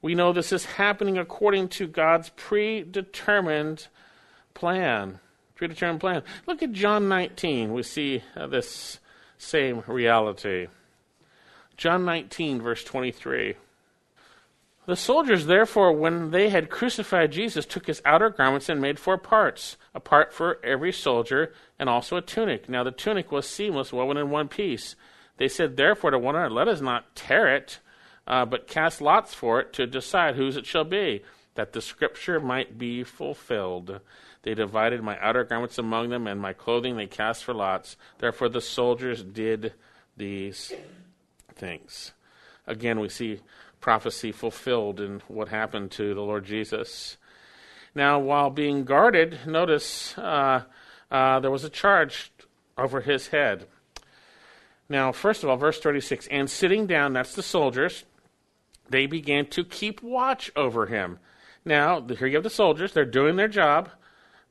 [0.02, 3.88] We know this is happening according to God's predetermined
[4.52, 5.20] plan
[5.62, 6.22] predetermined plan.
[6.48, 7.72] Look at John 19.
[7.72, 8.98] We see uh, this
[9.38, 10.66] same reality.
[11.76, 13.54] John 19, verse 23.
[14.84, 19.16] The soldiers, therefore, when they had crucified Jesus, took his outer garments and made four
[19.16, 22.68] parts, a part for every soldier, and also a tunic.
[22.68, 24.96] Now the tunic was seamless, woven in one piece.
[25.36, 27.78] They said, therefore, to one another, Let us not tear it,
[28.26, 31.22] uh, but cast lots for it to decide whose it shall be,
[31.54, 34.00] that the scripture might be fulfilled.
[34.42, 37.96] They divided my outer garments among them, and my clothing they cast for lots.
[38.18, 39.74] Therefore the soldiers did
[40.16, 40.72] these
[41.54, 42.12] things.
[42.66, 43.40] Again, we see
[43.82, 47.18] prophecy fulfilled in what happened to the Lord Jesus.
[47.94, 50.62] Now, while being guarded, notice uh,
[51.10, 52.32] uh, there was a charge
[52.78, 53.66] over his head.
[54.88, 58.04] Now, first of all, verse 36 and sitting down, that's the soldiers,
[58.88, 61.18] they began to keep watch over him
[61.64, 62.92] Now, here you have the soldiers.
[62.92, 63.90] They're doing their job.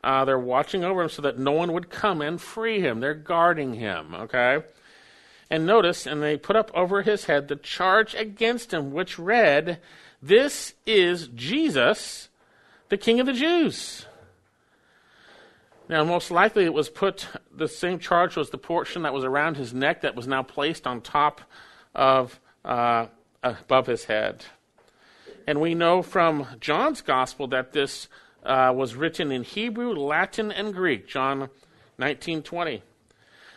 [0.03, 2.99] Uh, they're watching over him so that no one would come and free him.
[2.99, 4.63] They're guarding him, okay?
[5.51, 9.81] And notice, and they put up over his head the charge against him, which read,
[10.21, 12.29] This is Jesus,
[12.87, 14.05] the King of the Jews.
[15.89, 19.57] Now, most likely it was put, the same charge was the portion that was around
[19.57, 21.41] his neck that was now placed on top
[21.93, 23.07] of, uh,
[23.43, 24.45] above his head.
[25.45, 28.07] And we know from John's gospel that this
[28.45, 31.49] uh, was written in Hebrew, Latin, and Greek, John
[31.99, 32.83] 19:20.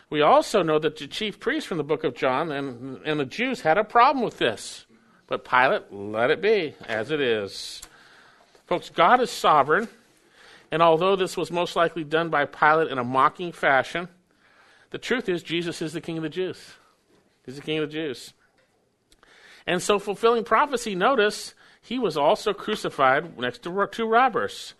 [0.09, 3.25] We also know that the chief priests from the book of John and, and the
[3.25, 4.85] Jews had a problem with this.
[5.27, 7.81] But Pilate let it be as it is.
[8.67, 9.87] Folks, God is sovereign,
[10.71, 14.07] and although this was most likely done by Pilate in a mocking fashion,
[14.91, 16.73] the truth is Jesus is the king of the Jews.
[17.45, 18.33] He's the king of the Jews.
[19.67, 24.73] And so, fulfilling prophecy, notice he was also crucified next to two robbers.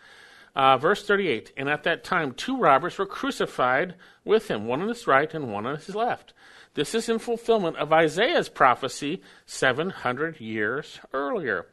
[0.56, 4.88] Uh, verse 38 And at that time, two robbers were crucified with him, one on
[4.88, 6.34] his right and one on his left.
[6.76, 11.68] This is in fulfillment of Isaiah's prophecy 700 years earlier.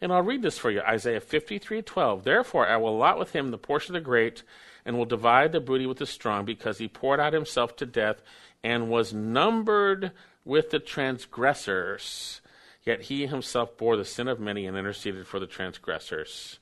[0.00, 2.22] And I'll read this for you Isaiah 53:12.
[2.22, 4.42] Therefore, I will allot with him the portion of the great,
[4.84, 8.22] and will divide the booty with the strong, because he poured out himself to death
[8.62, 10.12] and was numbered
[10.44, 12.40] with the transgressors.
[12.84, 16.58] Yet he himself bore the sin of many and interceded for the transgressors.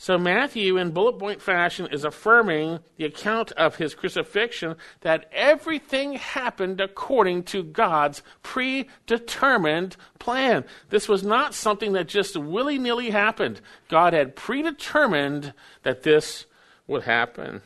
[0.00, 6.12] So Matthew, in bullet point fashion, is affirming the account of his crucifixion that everything
[6.12, 10.64] happened according to God's predetermined plan.
[10.90, 13.60] This was not something that just willy nilly happened.
[13.88, 16.46] God had predetermined that this
[16.86, 17.62] would happen.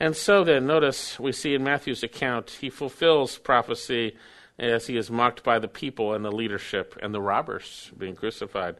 [0.00, 4.16] And so then, notice we see in Matthew's account, he fulfills prophecy
[4.58, 8.76] as he is mocked by the people and the leadership and the robbers being crucified.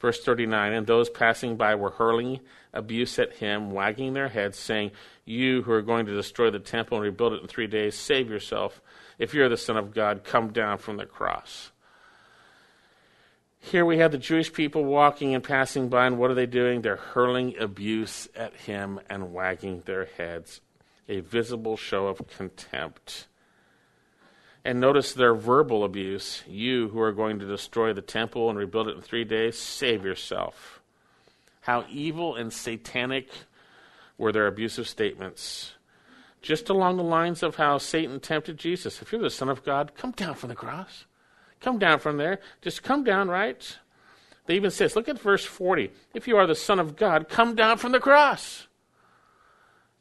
[0.00, 2.40] Verse 39 And those passing by were hurling
[2.72, 4.92] abuse at him, wagging their heads, saying,
[5.24, 8.28] You who are going to destroy the temple and rebuild it in three days, save
[8.28, 8.80] yourself.
[9.18, 11.70] If you're the Son of God, come down from the cross.
[13.58, 16.82] Here we have the Jewish people walking and passing by, and what are they doing?
[16.82, 20.60] They're hurling abuse at him and wagging their heads,
[21.08, 23.26] a visible show of contempt.
[24.66, 26.42] And notice their verbal abuse.
[26.48, 30.04] You who are going to destroy the temple and rebuild it in three days, save
[30.04, 30.80] yourself.
[31.60, 33.28] How evil and satanic
[34.18, 35.74] were their abusive statements.
[36.42, 39.00] Just along the lines of how Satan tempted Jesus.
[39.00, 41.04] If you're the Son of God, come down from the cross.
[41.60, 42.40] Come down from there.
[42.60, 43.78] Just come down, right?
[44.46, 45.92] They even says, look at verse 40.
[46.12, 48.66] If you are the Son of God, come down from the cross.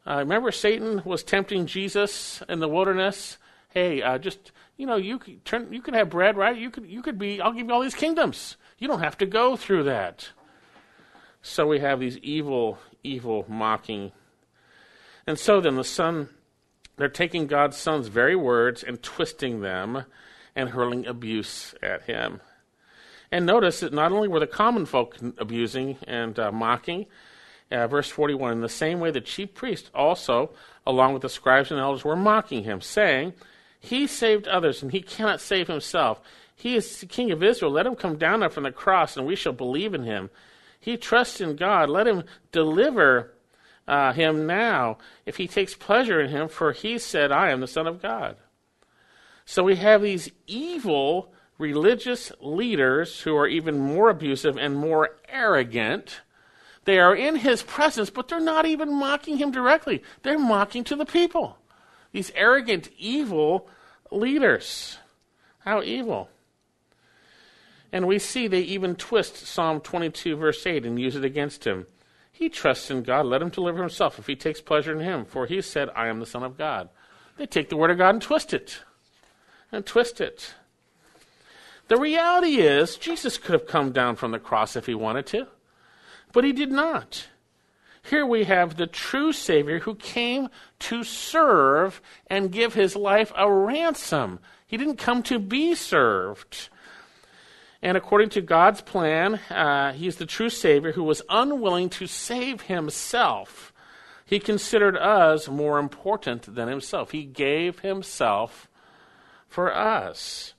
[0.08, 3.38] Uh, remember, Satan was tempting Jesus in the wilderness
[3.75, 6.57] hey, uh, just you know, you could turn, you could have bread, right?
[6.57, 7.39] You could, you could be.
[7.39, 8.57] I'll give you all these kingdoms.
[8.79, 10.29] You don't have to go through that.
[11.41, 14.11] So we have these evil, evil mocking.
[15.27, 16.29] And so then the son,
[16.97, 20.05] they're taking God's son's very words and twisting them
[20.55, 22.41] and hurling abuse at him.
[23.31, 27.05] And notice that not only were the common folk abusing and uh, mocking,
[27.71, 30.51] uh, verse 41, in the same way the chief priests also,
[30.85, 33.33] along with the scribes and elders, were mocking him, saying,
[33.86, 36.21] he saved others, and he cannot save himself.
[36.56, 37.71] He is the King of Israel.
[37.71, 40.30] Let him come down from the cross, and we shall believe in him.
[40.80, 41.89] He trusts in God.
[41.89, 43.34] Let him deliver
[43.88, 47.67] uh, him now, if he takes pleasure in him, for he said, I am the
[47.67, 48.38] Son of God.
[49.45, 56.21] So we have these evil religious leaders who are even more abusive and more arrogant.
[56.86, 60.04] They are in his presence, but they're not even mocking him directly.
[60.24, 61.58] They're mocking to the people.
[62.12, 63.67] These arrogant, evil
[64.15, 64.97] leaders.
[65.60, 66.30] How evil.
[67.91, 71.88] And we see they even twist Psalm 22, verse 8, and use it against him.
[72.32, 73.25] He trusts in God.
[73.25, 75.23] Let him deliver himself if he takes pleasure in him.
[75.25, 76.89] For he said, I am the Son of God.
[77.38, 78.82] They take the word of God and twist it.
[79.71, 80.54] And twist it.
[81.88, 85.47] The reality is, Jesus could have come down from the cross if he wanted to,
[86.34, 87.28] but he did not.
[88.09, 90.49] Here we have the true Savior who came
[90.79, 94.39] to serve and give his life a ransom.
[94.67, 96.69] He didn't come to be served.
[97.81, 102.62] And according to God's plan, uh, he's the true Savior who was unwilling to save
[102.62, 103.73] himself.
[104.25, 107.12] He considered us more important than himself.
[107.12, 108.67] He gave himself
[109.47, 110.53] for us.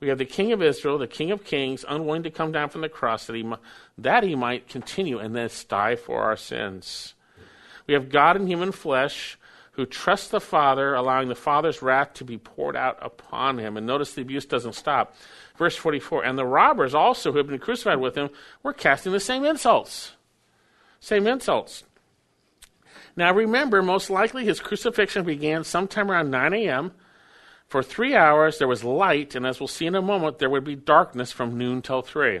[0.00, 2.82] We have the King of Israel, the King of Kings, unwilling to come down from
[2.82, 3.50] the cross that he,
[3.98, 7.14] that he might continue and then die for our sins.
[7.86, 9.38] We have God in human flesh,
[9.72, 13.76] who trusts the Father, allowing the Father's wrath to be poured out upon him.
[13.76, 15.14] And notice the abuse doesn't stop.
[15.56, 18.30] Verse 44 And the robbers also who had been crucified with him
[18.62, 20.12] were casting the same insults.
[21.00, 21.84] Same insults.
[23.16, 26.92] Now remember, most likely his crucifixion began sometime around 9 a.m.
[27.68, 30.64] For three hours there was light, and as we'll see in a moment, there would
[30.64, 32.40] be darkness from noon till 3.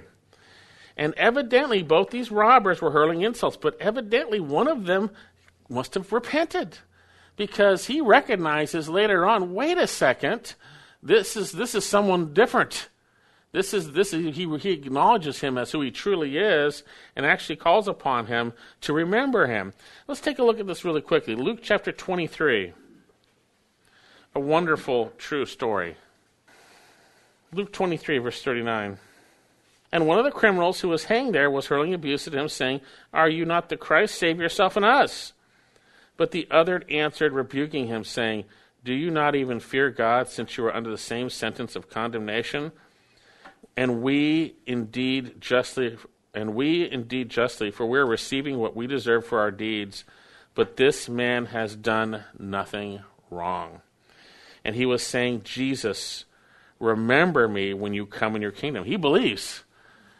[0.96, 5.10] And evidently, both these robbers were hurling insults, but evidently one of them
[5.68, 6.78] must have repented
[7.36, 10.54] because he recognizes later on wait a second,
[11.02, 12.88] this is, this is someone different.
[13.52, 16.82] This is this is, he he acknowledges him as who he truly is,
[17.14, 19.74] and actually calls upon him to remember him.
[20.08, 21.36] Let's take a look at this really quickly.
[21.36, 22.72] Luke chapter twenty three.
[24.34, 25.94] A wonderful true story.
[27.52, 28.98] Luke twenty three verse thirty nine.
[29.94, 32.80] And one of the criminals who was hanged there was hurling abuse at him, saying,
[33.12, 34.16] Are you not the Christ?
[34.16, 35.34] Save yourself and us.
[36.16, 38.42] But the other answered, rebuking him, saying,
[38.82, 42.72] Do you not even fear God, since you are under the same sentence of condemnation?
[43.76, 45.96] And we indeed justly,
[46.34, 50.02] and we indeed justly, for we are receiving what we deserve for our deeds.
[50.56, 53.80] But this man has done nothing wrong.
[54.64, 56.24] And he was saying, Jesus,
[56.80, 58.86] remember me when you come in your kingdom.
[58.86, 59.62] He believes.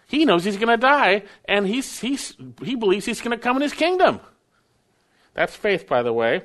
[0.07, 3.57] He knows he's going to die, and he's, he's, he believes he's going to come
[3.57, 4.21] in his kingdom.
[5.35, 6.43] That's faith, by the way.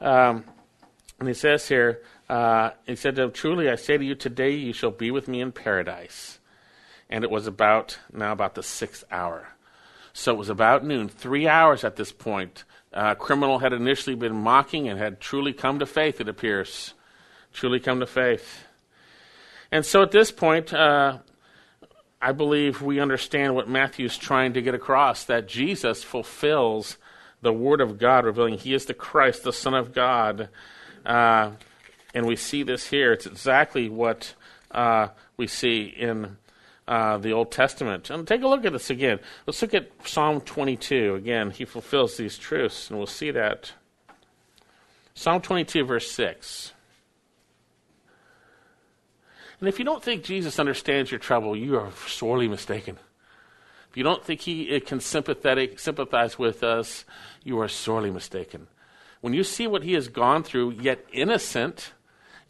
[0.00, 0.44] Um,
[1.18, 4.90] and he says here, uh, he said Truly I say to you, today you shall
[4.90, 6.38] be with me in paradise.
[7.08, 9.48] And it was about, now about the sixth hour.
[10.12, 12.64] So it was about noon, three hours at this point.
[12.92, 16.94] Uh, criminal had initially been mocking and had truly come to faith, it appears.
[17.52, 18.64] Truly come to faith.
[19.70, 21.18] And so at this point, uh,
[22.20, 26.96] I believe we understand what Matthew's trying to get across that Jesus fulfills
[27.42, 30.48] the Word of God, revealing He is the Christ, the Son of God.
[31.04, 31.52] Uh,
[32.14, 33.12] and we see this here.
[33.12, 34.34] It's exactly what
[34.70, 36.38] uh, we see in
[36.88, 38.10] uh, the Old Testament.
[38.10, 39.20] And take a look at this again.
[39.46, 41.14] Let's look at Psalm 22.
[41.14, 43.72] Again, he fulfills these truths, and we'll see that.
[45.14, 46.72] Psalm 22, verse 6.
[49.60, 52.98] And if you don't think Jesus understands your trouble, you are sorely mistaken.
[53.90, 57.04] If you don't think he can sympathetic, sympathize with us,
[57.42, 58.66] you are sorely mistaken.
[59.22, 61.92] When you see what he has gone through, yet innocent,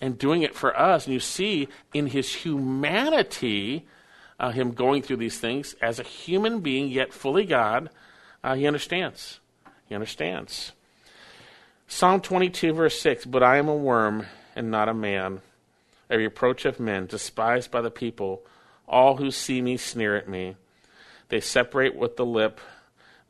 [0.01, 1.07] and doing it for us.
[1.07, 3.87] And you see in his humanity,
[4.39, 7.91] uh, him going through these things as a human being, yet fully God,
[8.45, 9.41] uh, he understands.
[9.89, 10.73] He understands.
[11.89, 15.41] Psalm 22, verse 6 But I am a worm and not a man,
[16.11, 18.45] a reproach of men, despised by the people.
[18.89, 20.57] All who see me sneer at me.
[21.29, 22.61] They separate with the lip.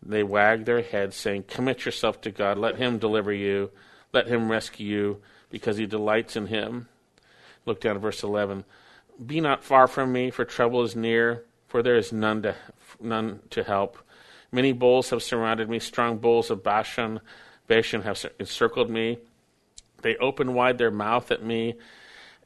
[0.02, 2.58] They wag their heads, saying, Commit yourself to God.
[2.58, 3.70] Let him deliver you.
[4.12, 6.88] Let him rescue you because he delights in him.
[7.64, 8.64] Look down at verse 11.
[9.24, 12.54] Be not far from me, for trouble is near, for there is none to,
[13.00, 13.98] none to help.
[14.52, 17.20] Many bulls have surrounded me, strong bulls of Bashan,
[17.66, 19.18] Bashan have encircled me.
[20.02, 21.74] They open wide their mouth at me,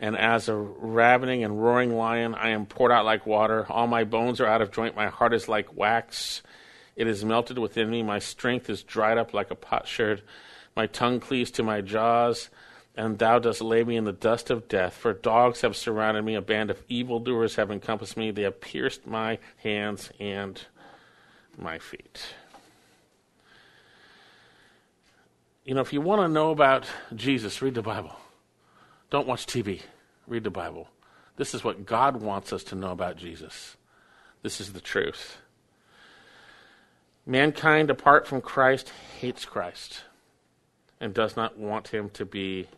[0.00, 3.66] and as a ravening and roaring lion, I am poured out like water.
[3.68, 4.96] All my bones are out of joint.
[4.96, 6.42] My heart is like wax.
[6.96, 8.02] It is melted within me.
[8.02, 10.22] My strength is dried up like a potsherd.
[10.74, 12.48] My tongue cleaves to my jaws
[12.96, 14.94] and thou dost lay me in the dust of death.
[14.94, 19.06] For dogs have surrounded me, a band of evildoers have encompassed me, they have pierced
[19.06, 20.60] my hands and
[21.56, 22.34] my feet.
[25.64, 28.16] You know, if you want to know about Jesus, read the Bible.
[29.10, 29.82] Don't watch TV,
[30.26, 30.88] read the Bible.
[31.36, 33.76] This is what God wants us to know about Jesus.
[34.42, 35.38] This is the truth.
[37.26, 40.04] Mankind, apart from Christ, hates Christ
[41.00, 42.68] and does not want him to be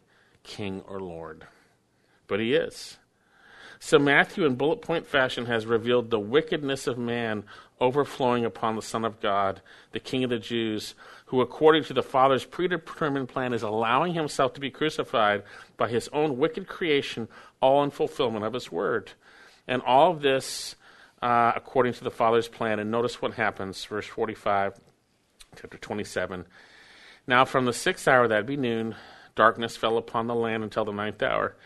[0.43, 1.47] king or lord.
[2.27, 2.99] But he is.
[3.79, 7.45] So Matthew, in bullet point fashion, has revealed the wickedness of man
[7.83, 9.61] overflowing upon the Son of God,
[9.91, 10.95] the King of the Jews,
[11.27, 15.43] who, according to the Father's predetermined plan, is allowing himself to be crucified
[15.77, 17.29] by his own wicked creation,
[17.61, 19.13] all in fulfillment of his word.
[19.67, 20.77] And all of this
[21.23, 22.79] uh, according to the Father's plan.
[22.79, 24.75] And notice what happens, verse 45,
[25.61, 26.47] chapter 27.
[27.27, 28.97] Now, from the sixth hour, that'd be noon,
[29.35, 31.57] Darkness fell upon the land until the ninth hour.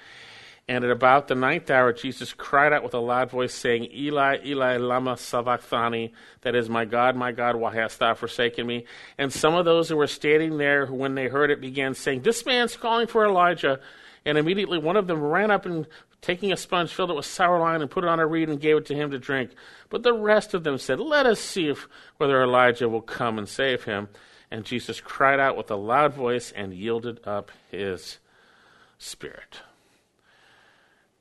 [0.69, 4.39] And at about the ninth hour, Jesus cried out with a loud voice, saying, Eli,
[4.45, 8.85] Eli, lama sabachthani, that is, my God, my God, why hast thou forsaken me?
[9.17, 12.45] And some of those who were standing there, when they heard it, began saying, This
[12.45, 13.79] man's calling for Elijah.
[14.25, 15.87] And immediately one of them ran up and,
[16.21, 18.61] taking a sponge, filled it with sour wine, and put it on a reed and
[18.61, 19.53] gave it to him to drink.
[19.91, 21.87] But the rest of them said, Let us see if,
[22.17, 24.09] whether Elijah will come and save him.
[24.51, 28.19] And Jesus cried out with a loud voice and yielded up his
[28.99, 29.61] spirit.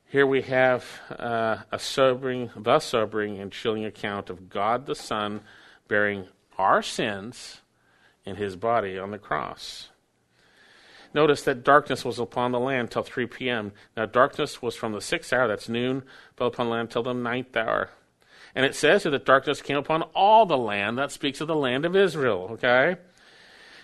[0.08, 5.40] Here we have uh, a sobering, the sobering and chilling account of God the Son
[5.88, 6.26] bearing
[6.56, 7.60] our sins
[8.24, 9.88] in his body on the cross.
[11.12, 13.72] Notice that darkness was upon the land till 3 p.m.
[13.96, 16.04] Now, darkness was from the sixth hour, that's noon,
[16.36, 17.90] fell upon the land till the ninth hour.
[18.54, 20.98] And it says that darkness came upon all the land.
[20.98, 22.96] That speaks of the land of Israel, okay?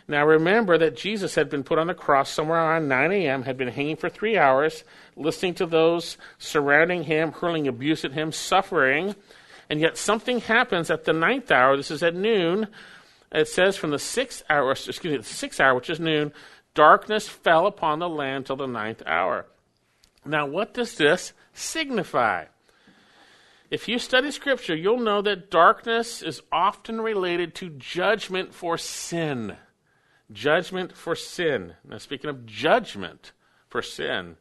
[0.09, 3.57] Now remember that Jesus had been put on the cross somewhere around 9 a.m., had
[3.57, 4.85] been hanging for three hours,
[5.17, 9.15] listening to those surrounding him, hurling abuse at him, suffering.
[9.71, 11.77] And yet something happens at the ninth hour.
[11.77, 12.69] This is at noon.
[13.31, 16.33] It says from the sixth hour, excuse me, the sixth hour, which is noon,
[16.75, 19.47] darkness fell upon the land till the ninth hour.
[20.25, 22.47] Now, what does this signify?
[23.71, 29.57] If you study Scripture, you'll know that darkness is often related to judgment for sin.
[30.33, 31.75] Judgment for sin.
[31.85, 33.33] Now, speaking of judgment
[33.69, 34.37] for sin,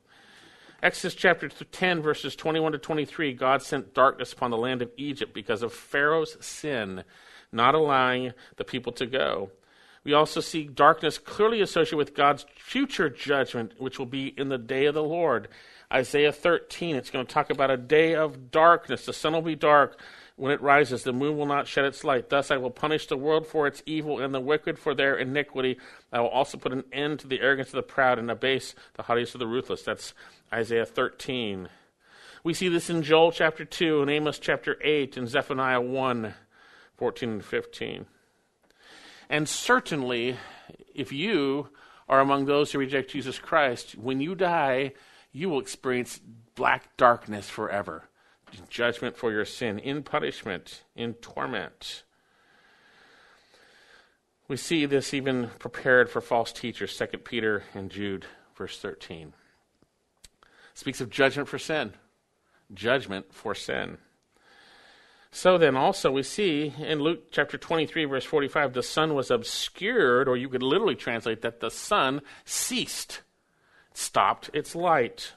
[0.83, 5.33] Exodus chapter 10, verses 21 to 23, God sent darkness upon the land of Egypt
[5.33, 7.03] because of Pharaoh's sin,
[7.51, 9.51] not allowing the people to go.
[10.03, 14.57] We also see darkness clearly associated with God's future judgment, which will be in the
[14.57, 15.49] day of the Lord.
[15.93, 19.05] Isaiah 13, it's going to talk about a day of darkness.
[19.05, 19.99] The sun will be dark
[20.41, 22.31] when it rises, the moon will not shed its light.
[22.31, 25.77] Thus I will punish the world for its evil and the wicked for their iniquity.
[26.11, 29.03] I will also put an end to the arrogance of the proud and abase the
[29.03, 29.83] haughtiness of the ruthless.
[29.83, 30.15] That's
[30.51, 31.69] Isaiah 13.
[32.43, 36.33] We see this in Joel chapter 2 and Amos chapter 8 and Zephaniah 1,
[36.97, 38.07] 14 and 15.
[39.29, 40.37] And certainly,
[40.95, 41.69] if you
[42.09, 44.93] are among those who reject Jesus Christ, when you die,
[45.31, 46.19] you will experience
[46.55, 48.05] black darkness forever.
[48.69, 52.03] Judgment for your sin, in punishment, in torment.
[54.47, 58.25] We see this even prepared for false teachers, 2 Peter and Jude,
[58.55, 59.33] verse 13.
[60.73, 61.93] Speaks of judgment for sin.
[62.73, 63.97] Judgment for sin.
[65.31, 70.27] So then, also, we see in Luke chapter 23, verse 45, the sun was obscured,
[70.27, 73.21] or you could literally translate that the sun ceased
[73.93, 75.33] stopped its light.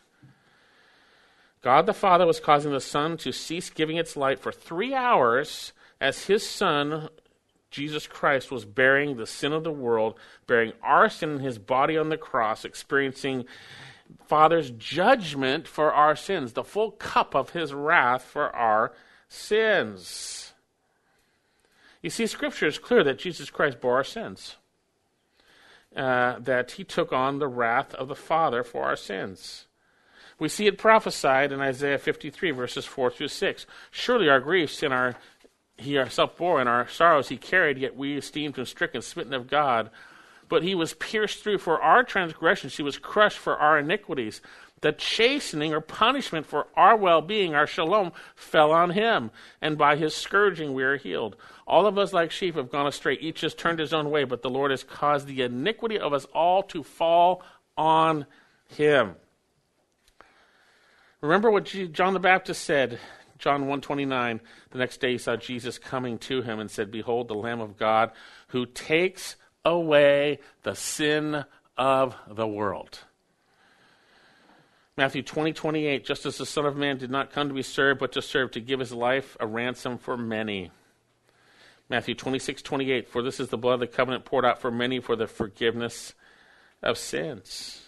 [1.64, 5.72] God the Father was causing the sun to cease giving its light for three hours
[5.98, 7.08] as his Son,
[7.70, 11.96] Jesus Christ, was bearing the sin of the world, bearing our sin in his body
[11.96, 13.46] on the cross, experiencing
[14.26, 18.92] Father's judgment for our sins, the full cup of his wrath for our
[19.26, 20.52] sins.
[22.02, 24.56] You see, Scripture is clear that Jesus Christ bore our sins
[25.96, 29.64] uh, that he took on the wrath of the Father for our sins.
[30.38, 33.66] We see it prophesied in Isaiah 53, verses 4 through 6.
[33.90, 35.16] Surely our griefs and our
[35.76, 39.48] he himself bore, and our sorrows he carried, yet we esteemed him stricken, smitten of
[39.48, 39.90] God.
[40.48, 44.40] But he was pierced through for our transgressions, he was crushed for our iniquities.
[44.82, 49.30] The chastening or punishment for our well being, our shalom, fell on him,
[49.62, 51.36] and by his scourging we are healed.
[51.66, 53.14] All of us, like sheep, have gone astray.
[53.14, 56.26] Each has turned his own way, but the Lord has caused the iniquity of us
[56.34, 57.42] all to fall
[57.78, 58.26] on
[58.68, 59.16] him.
[61.24, 62.98] Remember what John the Baptist said,
[63.38, 64.42] John 129.
[64.72, 67.78] The next day he saw Jesus coming to him and said, Behold, the Lamb of
[67.78, 68.12] God
[68.48, 71.46] who takes away the sin
[71.78, 73.00] of the world.
[74.98, 78.00] Matthew 20, 28, just as the Son of Man did not come to be served,
[78.00, 80.72] but to serve, to give his life a ransom for many.
[81.88, 85.00] Matthew 26, 28, for this is the blood of the covenant poured out for many
[85.00, 86.12] for the forgiveness
[86.82, 87.83] of sins.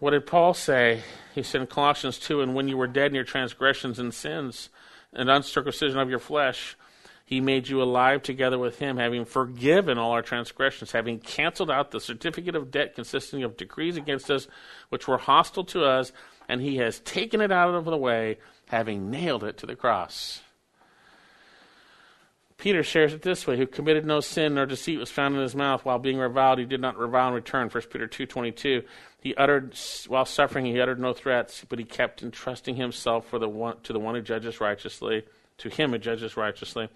[0.00, 1.02] What did Paul say?
[1.34, 4.68] He said in Colossians 2, and when you were dead in your transgressions and sins
[5.12, 6.76] and uncircumcision of your flesh,
[7.24, 11.90] he made you alive together with him, having forgiven all our transgressions, having canceled out
[11.90, 14.46] the certificate of debt consisting of decrees against us,
[14.88, 16.12] which were hostile to us,
[16.48, 18.38] and he has taken it out of the way,
[18.68, 20.42] having nailed it to the cross.
[22.56, 25.56] Peter shares it this way: Who committed no sin nor deceit was found in his
[25.56, 25.84] mouth.
[25.84, 27.68] While being reviled, he did not revile in return.
[27.68, 28.82] 1 Peter two twenty two.
[29.20, 29.74] He uttered
[30.06, 33.92] while suffering, he uttered no threats, but he kept entrusting himself for the one, to
[33.92, 35.24] the one who judges righteously
[35.58, 36.88] to him who judges righteously.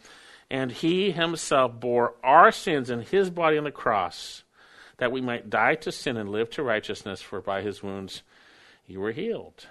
[0.51, 4.45] And he himself bore our sins in his body on the cross,
[4.97, 8.23] that we might die to sin and live to righteousness, for by his wounds
[8.87, 9.67] you were healed.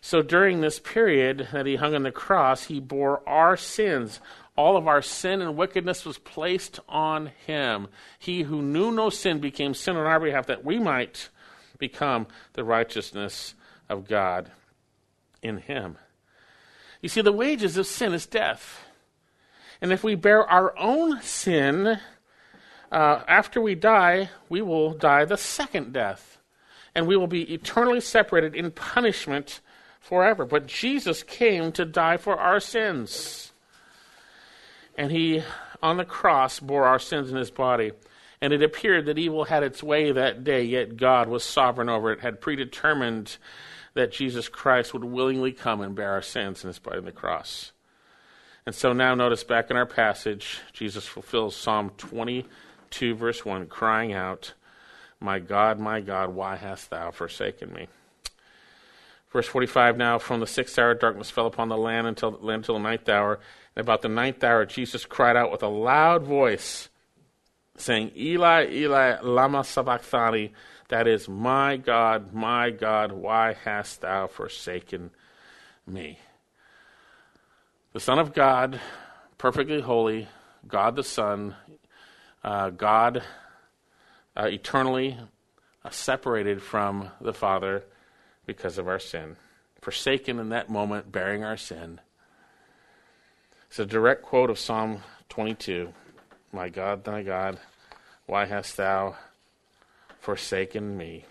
[0.00, 4.20] So during this period that he hung on the cross, he bore our sins.
[4.58, 7.86] All of our sin and wickedness was placed on him.
[8.18, 11.28] He who knew no sin became sin on our behalf that we might
[11.78, 13.54] become the righteousness
[13.88, 14.50] of God
[15.42, 15.96] in him.
[17.00, 18.84] You see, the wages of sin is death.
[19.80, 22.00] And if we bear our own sin,
[22.90, 26.38] uh, after we die, we will die the second death.
[26.96, 29.60] And we will be eternally separated in punishment
[30.00, 30.44] forever.
[30.44, 33.52] But Jesus came to die for our sins.
[34.98, 35.44] And he,
[35.80, 37.92] on the cross, bore our sins in his body.
[38.40, 42.12] And it appeared that evil had its way that day, yet God was sovereign over
[42.12, 43.36] it, had predetermined
[43.94, 47.12] that Jesus Christ would willingly come and bear our sins in his body on the
[47.12, 47.72] cross.
[48.66, 54.12] And so now notice back in our passage, Jesus fulfills Psalm 22, verse 1, crying
[54.12, 54.52] out,
[55.20, 57.88] My God, my God, why hast thou forsaken me?
[59.32, 62.76] Verse 45 now, from the sixth hour, darkness fell upon the land until, land until
[62.76, 63.40] the ninth hour.
[63.78, 66.88] About the ninth hour, Jesus cried out with a loud voice,
[67.76, 70.52] saying, Eli, Eli, lama sabachthani,
[70.88, 75.10] that is, My God, my God, why hast thou forsaken
[75.86, 76.18] me?
[77.92, 78.80] The Son of God,
[79.38, 80.26] perfectly holy,
[80.66, 81.54] God the Son,
[82.42, 83.22] uh, God
[84.36, 85.16] uh, eternally
[85.84, 87.84] uh, separated from the Father
[88.44, 89.36] because of our sin,
[89.80, 92.00] forsaken in that moment, bearing our sin.
[93.68, 95.92] It's a direct quote of Psalm 22
[96.52, 97.58] My God, thy God,
[98.26, 99.16] why hast thou
[100.20, 101.26] forsaken me?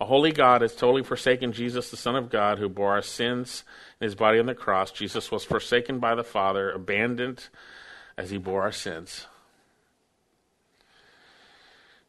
[0.00, 3.64] A holy God has totally forsaken Jesus, the Son of God, who bore our sins
[4.00, 4.90] in his body on the cross.
[4.90, 7.48] Jesus was forsaken by the Father, abandoned
[8.16, 9.26] as he bore our sins.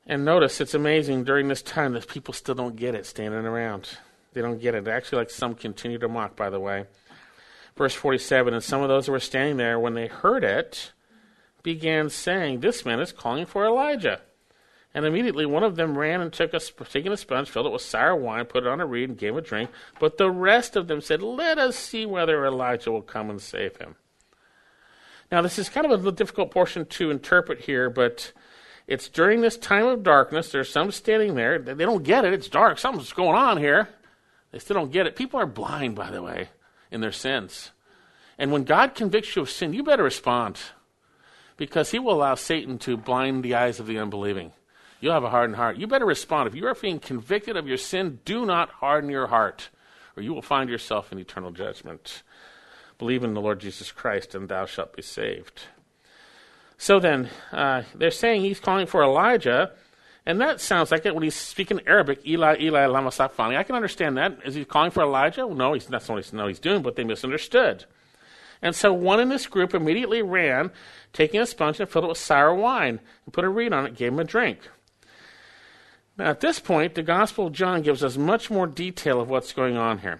[0.07, 3.89] And notice it's amazing during this time that people still don't get it standing around.
[4.33, 4.87] They don't get it.
[4.87, 6.85] Actually, like some continue to mock, by the way.
[7.75, 10.91] Verse 47 And some of those who were standing there, when they heard it,
[11.63, 14.21] began saying, This man is calling for Elijah.
[14.93, 17.81] And immediately one of them ran and took a, taking a sponge, filled it with
[17.81, 19.69] sour wine, put it on a reed, and gave a drink.
[19.99, 23.77] But the rest of them said, Let us see whether Elijah will come and save
[23.77, 23.95] him.
[25.31, 28.33] Now, this is kind of a difficult portion to interpret here, but
[28.85, 30.51] it's during this time of darkness.
[30.51, 31.57] There's some standing there.
[31.57, 32.33] They don't get it.
[32.33, 32.77] It's dark.
[32.77, 33.87] Something's going on here.
[34.51, 35.15] They still don't get it.
[35.15, 36.49] People are blind, by the way,
[36.91, 37.71] in their sins.
[38.37, 40.59] And when God convicts you of sin, you better respond
[41.57, 44.51] because He will allow Satan to blind the eyes of the unbelieving.
[44.99, 45.77] You'll have a hardened heart.
[45.77, 46.47] You better respond.
[46.47, 49.69] If you are being convicted of your sin, do not harden your heart,
[50.15, 52.21] or you will find yourself in eternal judgment.
[52.99, 55.63] Believe in the Lord Jesus Christ, and thou shalt be saved.
[56.77, 59.71] So then, uh, they're saying he's calling for Elijah,
[60.25, 63.57] and that sounds like it when he's speaking Arabic, Eli, Eli, lama sabachthani.
[63.57, 64.37] I can understand that.
[64.45, 65.47] Is he calling for Elijah?
[65.47, 67.85] Well, no, he's, that's not what he's doing, but they misunderstood.
[68.61, 70.71] And so one in this group immediately ran,
[71.13, 73.95] taking a sponge and filled it with sour wine, and put a reed on it,
[73.95, 74.59] gave him a drink.
[76.17, 79.53] Now, at this point, the Gospel of John gives us much more detail of what's
[79.53, 80.19] going on here.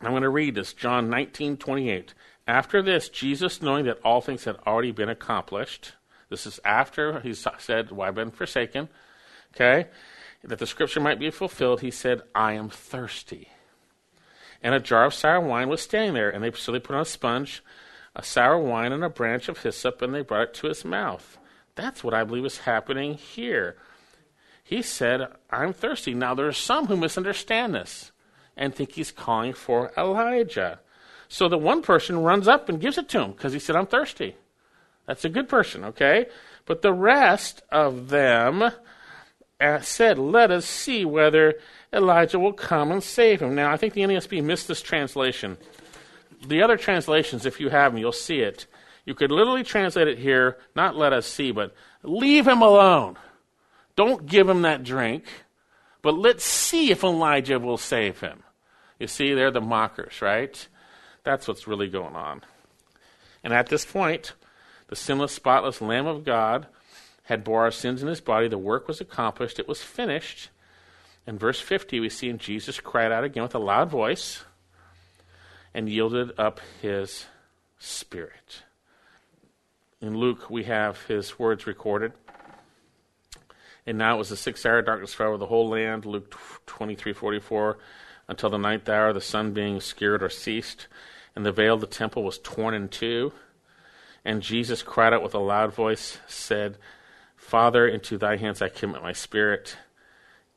[0.00, 2.14] I'm going to read this, John 19, 28.
[2.46, 5.94] After this, Jesus, knowing that all things had already been accomplished,
[6.30, 8.88] this is after he said, Why well, I've been forsaken,
[9.54, 9.88] okay,
[10.44, 13.48] that the scripture might be fulfilled, he said, I am thirsty.
[14.62, 17.02] And a jar of sour wine was standing there, and they, so they put on
[17.02, 17.62] a sponge,
[18.14, 21.38] a sour wine, and a branch of hyssop, and they brought it to his mouth.
[21.74, 23.76] That's what I believe is happening here.
[24.64, 26.12] He said, I'm thirsty.
[26.12, 28.12] Now, there are some who misunderstand this
[28.56, 30.80] and think he's calling for Elijah.
[31.28, 33.86] So the one person runs up and gives it to him because he said, I'm
[33.86, 34.36] thirsty.
[35.06, 36.26] That's a good person, okay?
[36.66, 38.72] But the rest of them
[39.80, 41.54] said, Let us see whether
[41.92, 43.54] Elijah will come and save him.
[43.54, 45.56] Now, I think the NASB missed this translation.
[46.46, 48.66] The other translations, if you have them, you'll see it.
[49.04, 53.16] You could literally translate it here, not let us see, but leave him alone.
[53.96, 55.24] Don't give him that drink,
[56.02, 58.42] but let's see if Elijah will save him.
[59.00, 60.68] You see, they're the mockers, right?
[61.24, 62.42] That's what's really going on.
[63.42, 64.34] And at this point,
[64.88, 66.66] the sinless, spotless Lamb of God
[67.28, 68.48] had bore our sins in his body.
[68.48, 69.58] The work was accomplished.
[69.58, 70.50] It was finished.
[71.26, 74.44] In verse 50, we see Jesus cried out again with a loud voice
[75.74, 77.26] and yielded up his
[77.78, 78.62] spirit.
[80.00, 82.12] In Luke, we have his words recorded.
[83.86, 86.04] And now it was the sixth hour, darkness fell over the whole land.
[86.04, 86.34] Luke
[86.66, 87.78] 23 44.
[88.28, 90.86] Until the ninth hour, the sun being obscured or ceased
[91.38, 93.32] and the veil of the temple was torn in two.
[94.24, 96.78] And Jesus cried out with a loud voice, said,
[97.48, 99.76] Father, into thy hands I commit my spirit.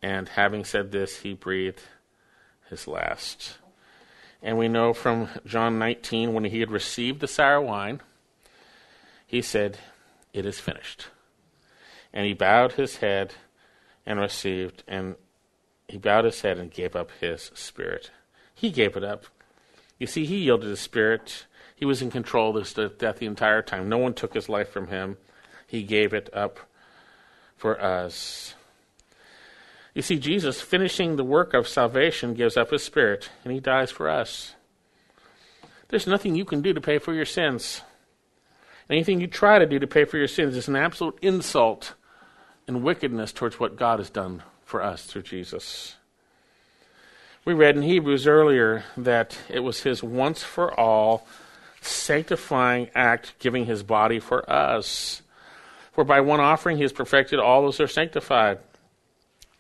[0.01, 1.81] And having said this, he breathed
[2.69, 3.57] his last.
[4.41, 8.01] And we know from John 19, when he had received the sour wine,
[9.25, 9.77] he said,
[10.33, 11.07] It is finished.
[12.11, 13.35] And he bowed his head
[14.05, 15.15] and received, and
[15.87, 18.11] he bowed his head and gave up his spirit.
[18.53, 19.25] He gave it up
[20.01, 23.61] you see, he yielded his spirit He was in control of this death the entire
[23.61, 23.87] time.
[23.87, 25.17] No one took his life from him.
[25.67, 26.59] He gave it up
[27.61, 28.55] for us.
[29.93, 33.91] You see, Jesus, finishing the work of salvation, gives up his spirit, and he dies
[33.91, 34.55] for us.
[35.89, 37.81] There's nothing you can do to pay for your sins.
[38.89, 41.93] Anything you try to do to pay for your sins is an absolute insult
[42.67, 45.97] and wickedness towards what God has done for us through Jesus.
[47.45, 51.27] We read in Hebrews earlier that it was his once for all
[51.79, 55.21] sanctifying act giving his body for us.
[55.91, 58.59] For by one offering he has perfected all those who are sanctified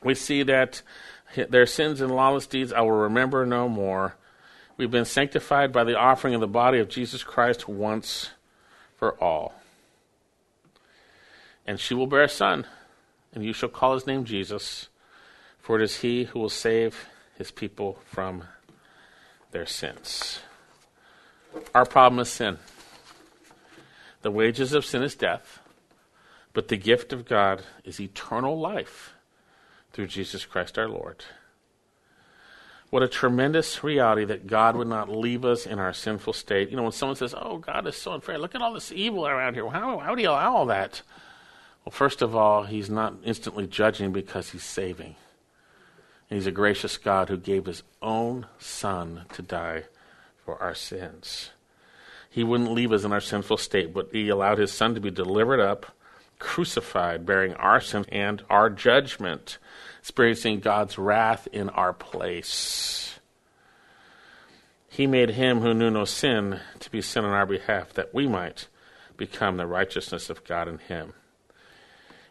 [0.03, 0.81] we see that
[1.35, 4.15] their sins and lawless deeds I will remember no more.
[4.77, 8.31] We've been sanctified by the offering of the body of Jesus Christ once
[8.97, 9.53] for all.
[11.67, 12.65] And she will bear a son,
[13.33, 14.89] and you shall call his name Jesus,
[15.59, 17.07] for it is he who will save
[17.37, 18.45] his people from
[19.51, 20.39] their sins.
[21.75, 22.57] Our problem is sin.
[24.23, 25.59] The wages of sin is death,
[26.53, 29.13] but the gift of God is eternal life
[29.93, 31.23] through Jesus Christ our Lord.
[32.89, 36.69] What a tremendous reality that God would not leave us in our sinful state.
[36.69, 39.25] You know, when someone says, Oh, God is so unfair, look at all this evil
[39.25, 39.67] around here.
[39.69, 41.01] How, how would He allow all that?
[41.85, 45.15] Well, first of all, He's not instantly judging because He's saving.
[46.29, 49.85] And He's a gracious God who gave His own Son to die
[50.43, 51.51] for our sins.
[52.29, 55.11] He wouldn't leave us in our sinful state, but He allowed His Son to be
[55.11, 55.95] delivered up
[56.41, 59.59] crucified, bearing our sins and our judgment,
[59.99, 63.19] experiencing God's wrath in our place.
[64.89, 68.27] He made him who knew no sin to be sin on our behalf, that we
[68.27, 68.67] might
[69.15, 71.13] become the righteousness of God in him.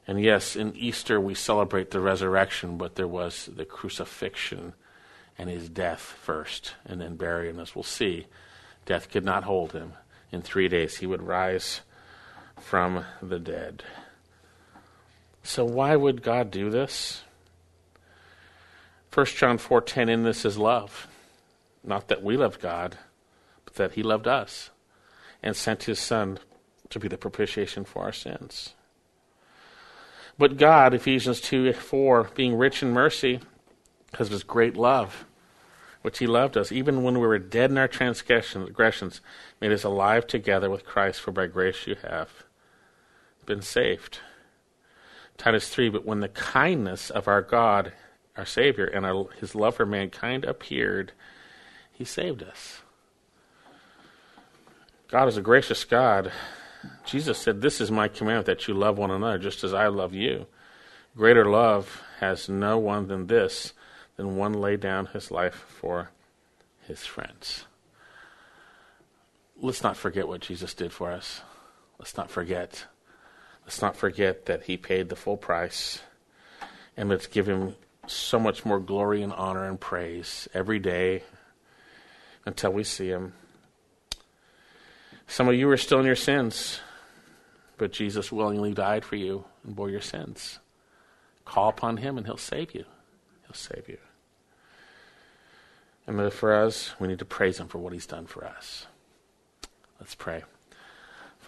[0.07, 4.75] And yes, in Easter we celebrate the resurrection, but there was the crucifixion
[5.39, 7.53] and his death first, and then burial.
[7.53, 8.27] And as we'll see,
[8.85, 9.93] death could not hold him.
[10.33, 11.81] In three days he would rise
[12.61, 13.83] from the dead.
[15.43, 17.23] So why would God do this?
[19.13, 21.09] 1 John 4:10 in this is love.
[21.83, 22.99] Not that we loved God,
[23.65, 24.71] but that he loved us
[25.43, 26.39] and sent his son
[26.91, 28.75] to be the propitiation for our sins.
[30.39, 33.41] But God, Ephesians 2 4, being rich in mercy,
[34.11, 35.25] because of his great love,
[36.03, 39.21] which he loved us, even when we were dead in our transgressions,
[39.61, 42.45] made us alive together with Christ, for by grace you have
[43.51, 44.20] been saved.
[45.36, 47.92] Titus 3 But when the kindness of our God,
[48.36, 51.11] our Savior, and our, his love for mankind appeared,
[51.92, 52.82] he saved us.
[55.09, 56.30] God is a gracious God.
[57.05, 60.14] Jesus said, This is my commandment that you love one another just as I love
[60.14, 60.46] you.
[61.16, 63.72] Greater love has no one than this,
[64.16, 66.11] than one lay down his life for
[66.86, 67.64] his friends.
[69.57, 71.40] Let's not forget what Jesus did for us.
[71.98, 72.86] Let's not forget
[73.65, 76.01] Let's not forget that he paid the full price.
[76.97, 81.23] And let's give him so much more glory and honor and praise every day
[82.45, 83.33] until we see him.
[85.27, 86.81] Some of you are still in your sins,
[87.79, 90.59] but Jesus willingly died for you and bore your sins.
[91.45, 92.85] Call upon him and he'll save you.
[93.47, 93.99] He'll save you.
[96.07, 98.87] And for us, we need to praise him for what he's done for us.
[100.01, 100.43] Let's pray.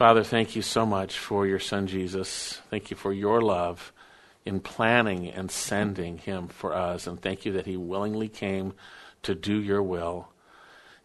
[0.03, 2.61] Father, thank you so much for your son Jesus.
[2.71, 3.93] Thank you for your love
[4.45, 7.07] in planning and sending him for us.
[7.07, 8.73] And thank you that he willingly came
[9.23, 10.31] to do your will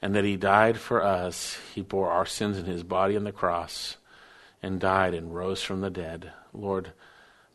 [0.01, 1.59] and that he died for us.
[1.75, 3.97] He bore our sins in his body on the cross
[4.63, 6.31] and died and rose from the dead.
[6.51, 6.91] Lord,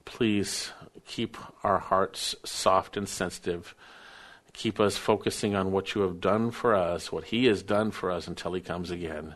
[0.04, 0.70] please
[1.08, 3.74] keep our hearts soft and sensitive.
[4.52, 8.12] Keep us focusing on what you have done for us, what he has done for
[8.12, 9.34] us until he comes again.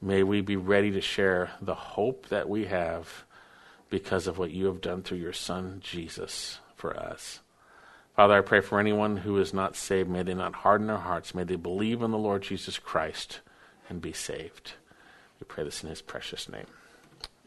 [0.00, 3.24] May we be ready to share the hope that we have
[3.88, 7.40] because of what you have done through your Son, Jesus, for us.
[8.16, 10.08] Father, I pray for anyone who is not saved.
[10.08, 11.34] May they not harden their hearts.
[11.34, 13.40] May they believe in the Lord Jesus Christ
[13.88, 14.74] and be saved.
[15.40, 16.66] We pray this in his precious name.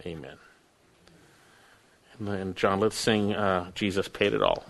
[0.06, 0.38] Amen.
[2.18, 4.64] And then, John, let's sing uh, Jesus Paid It All.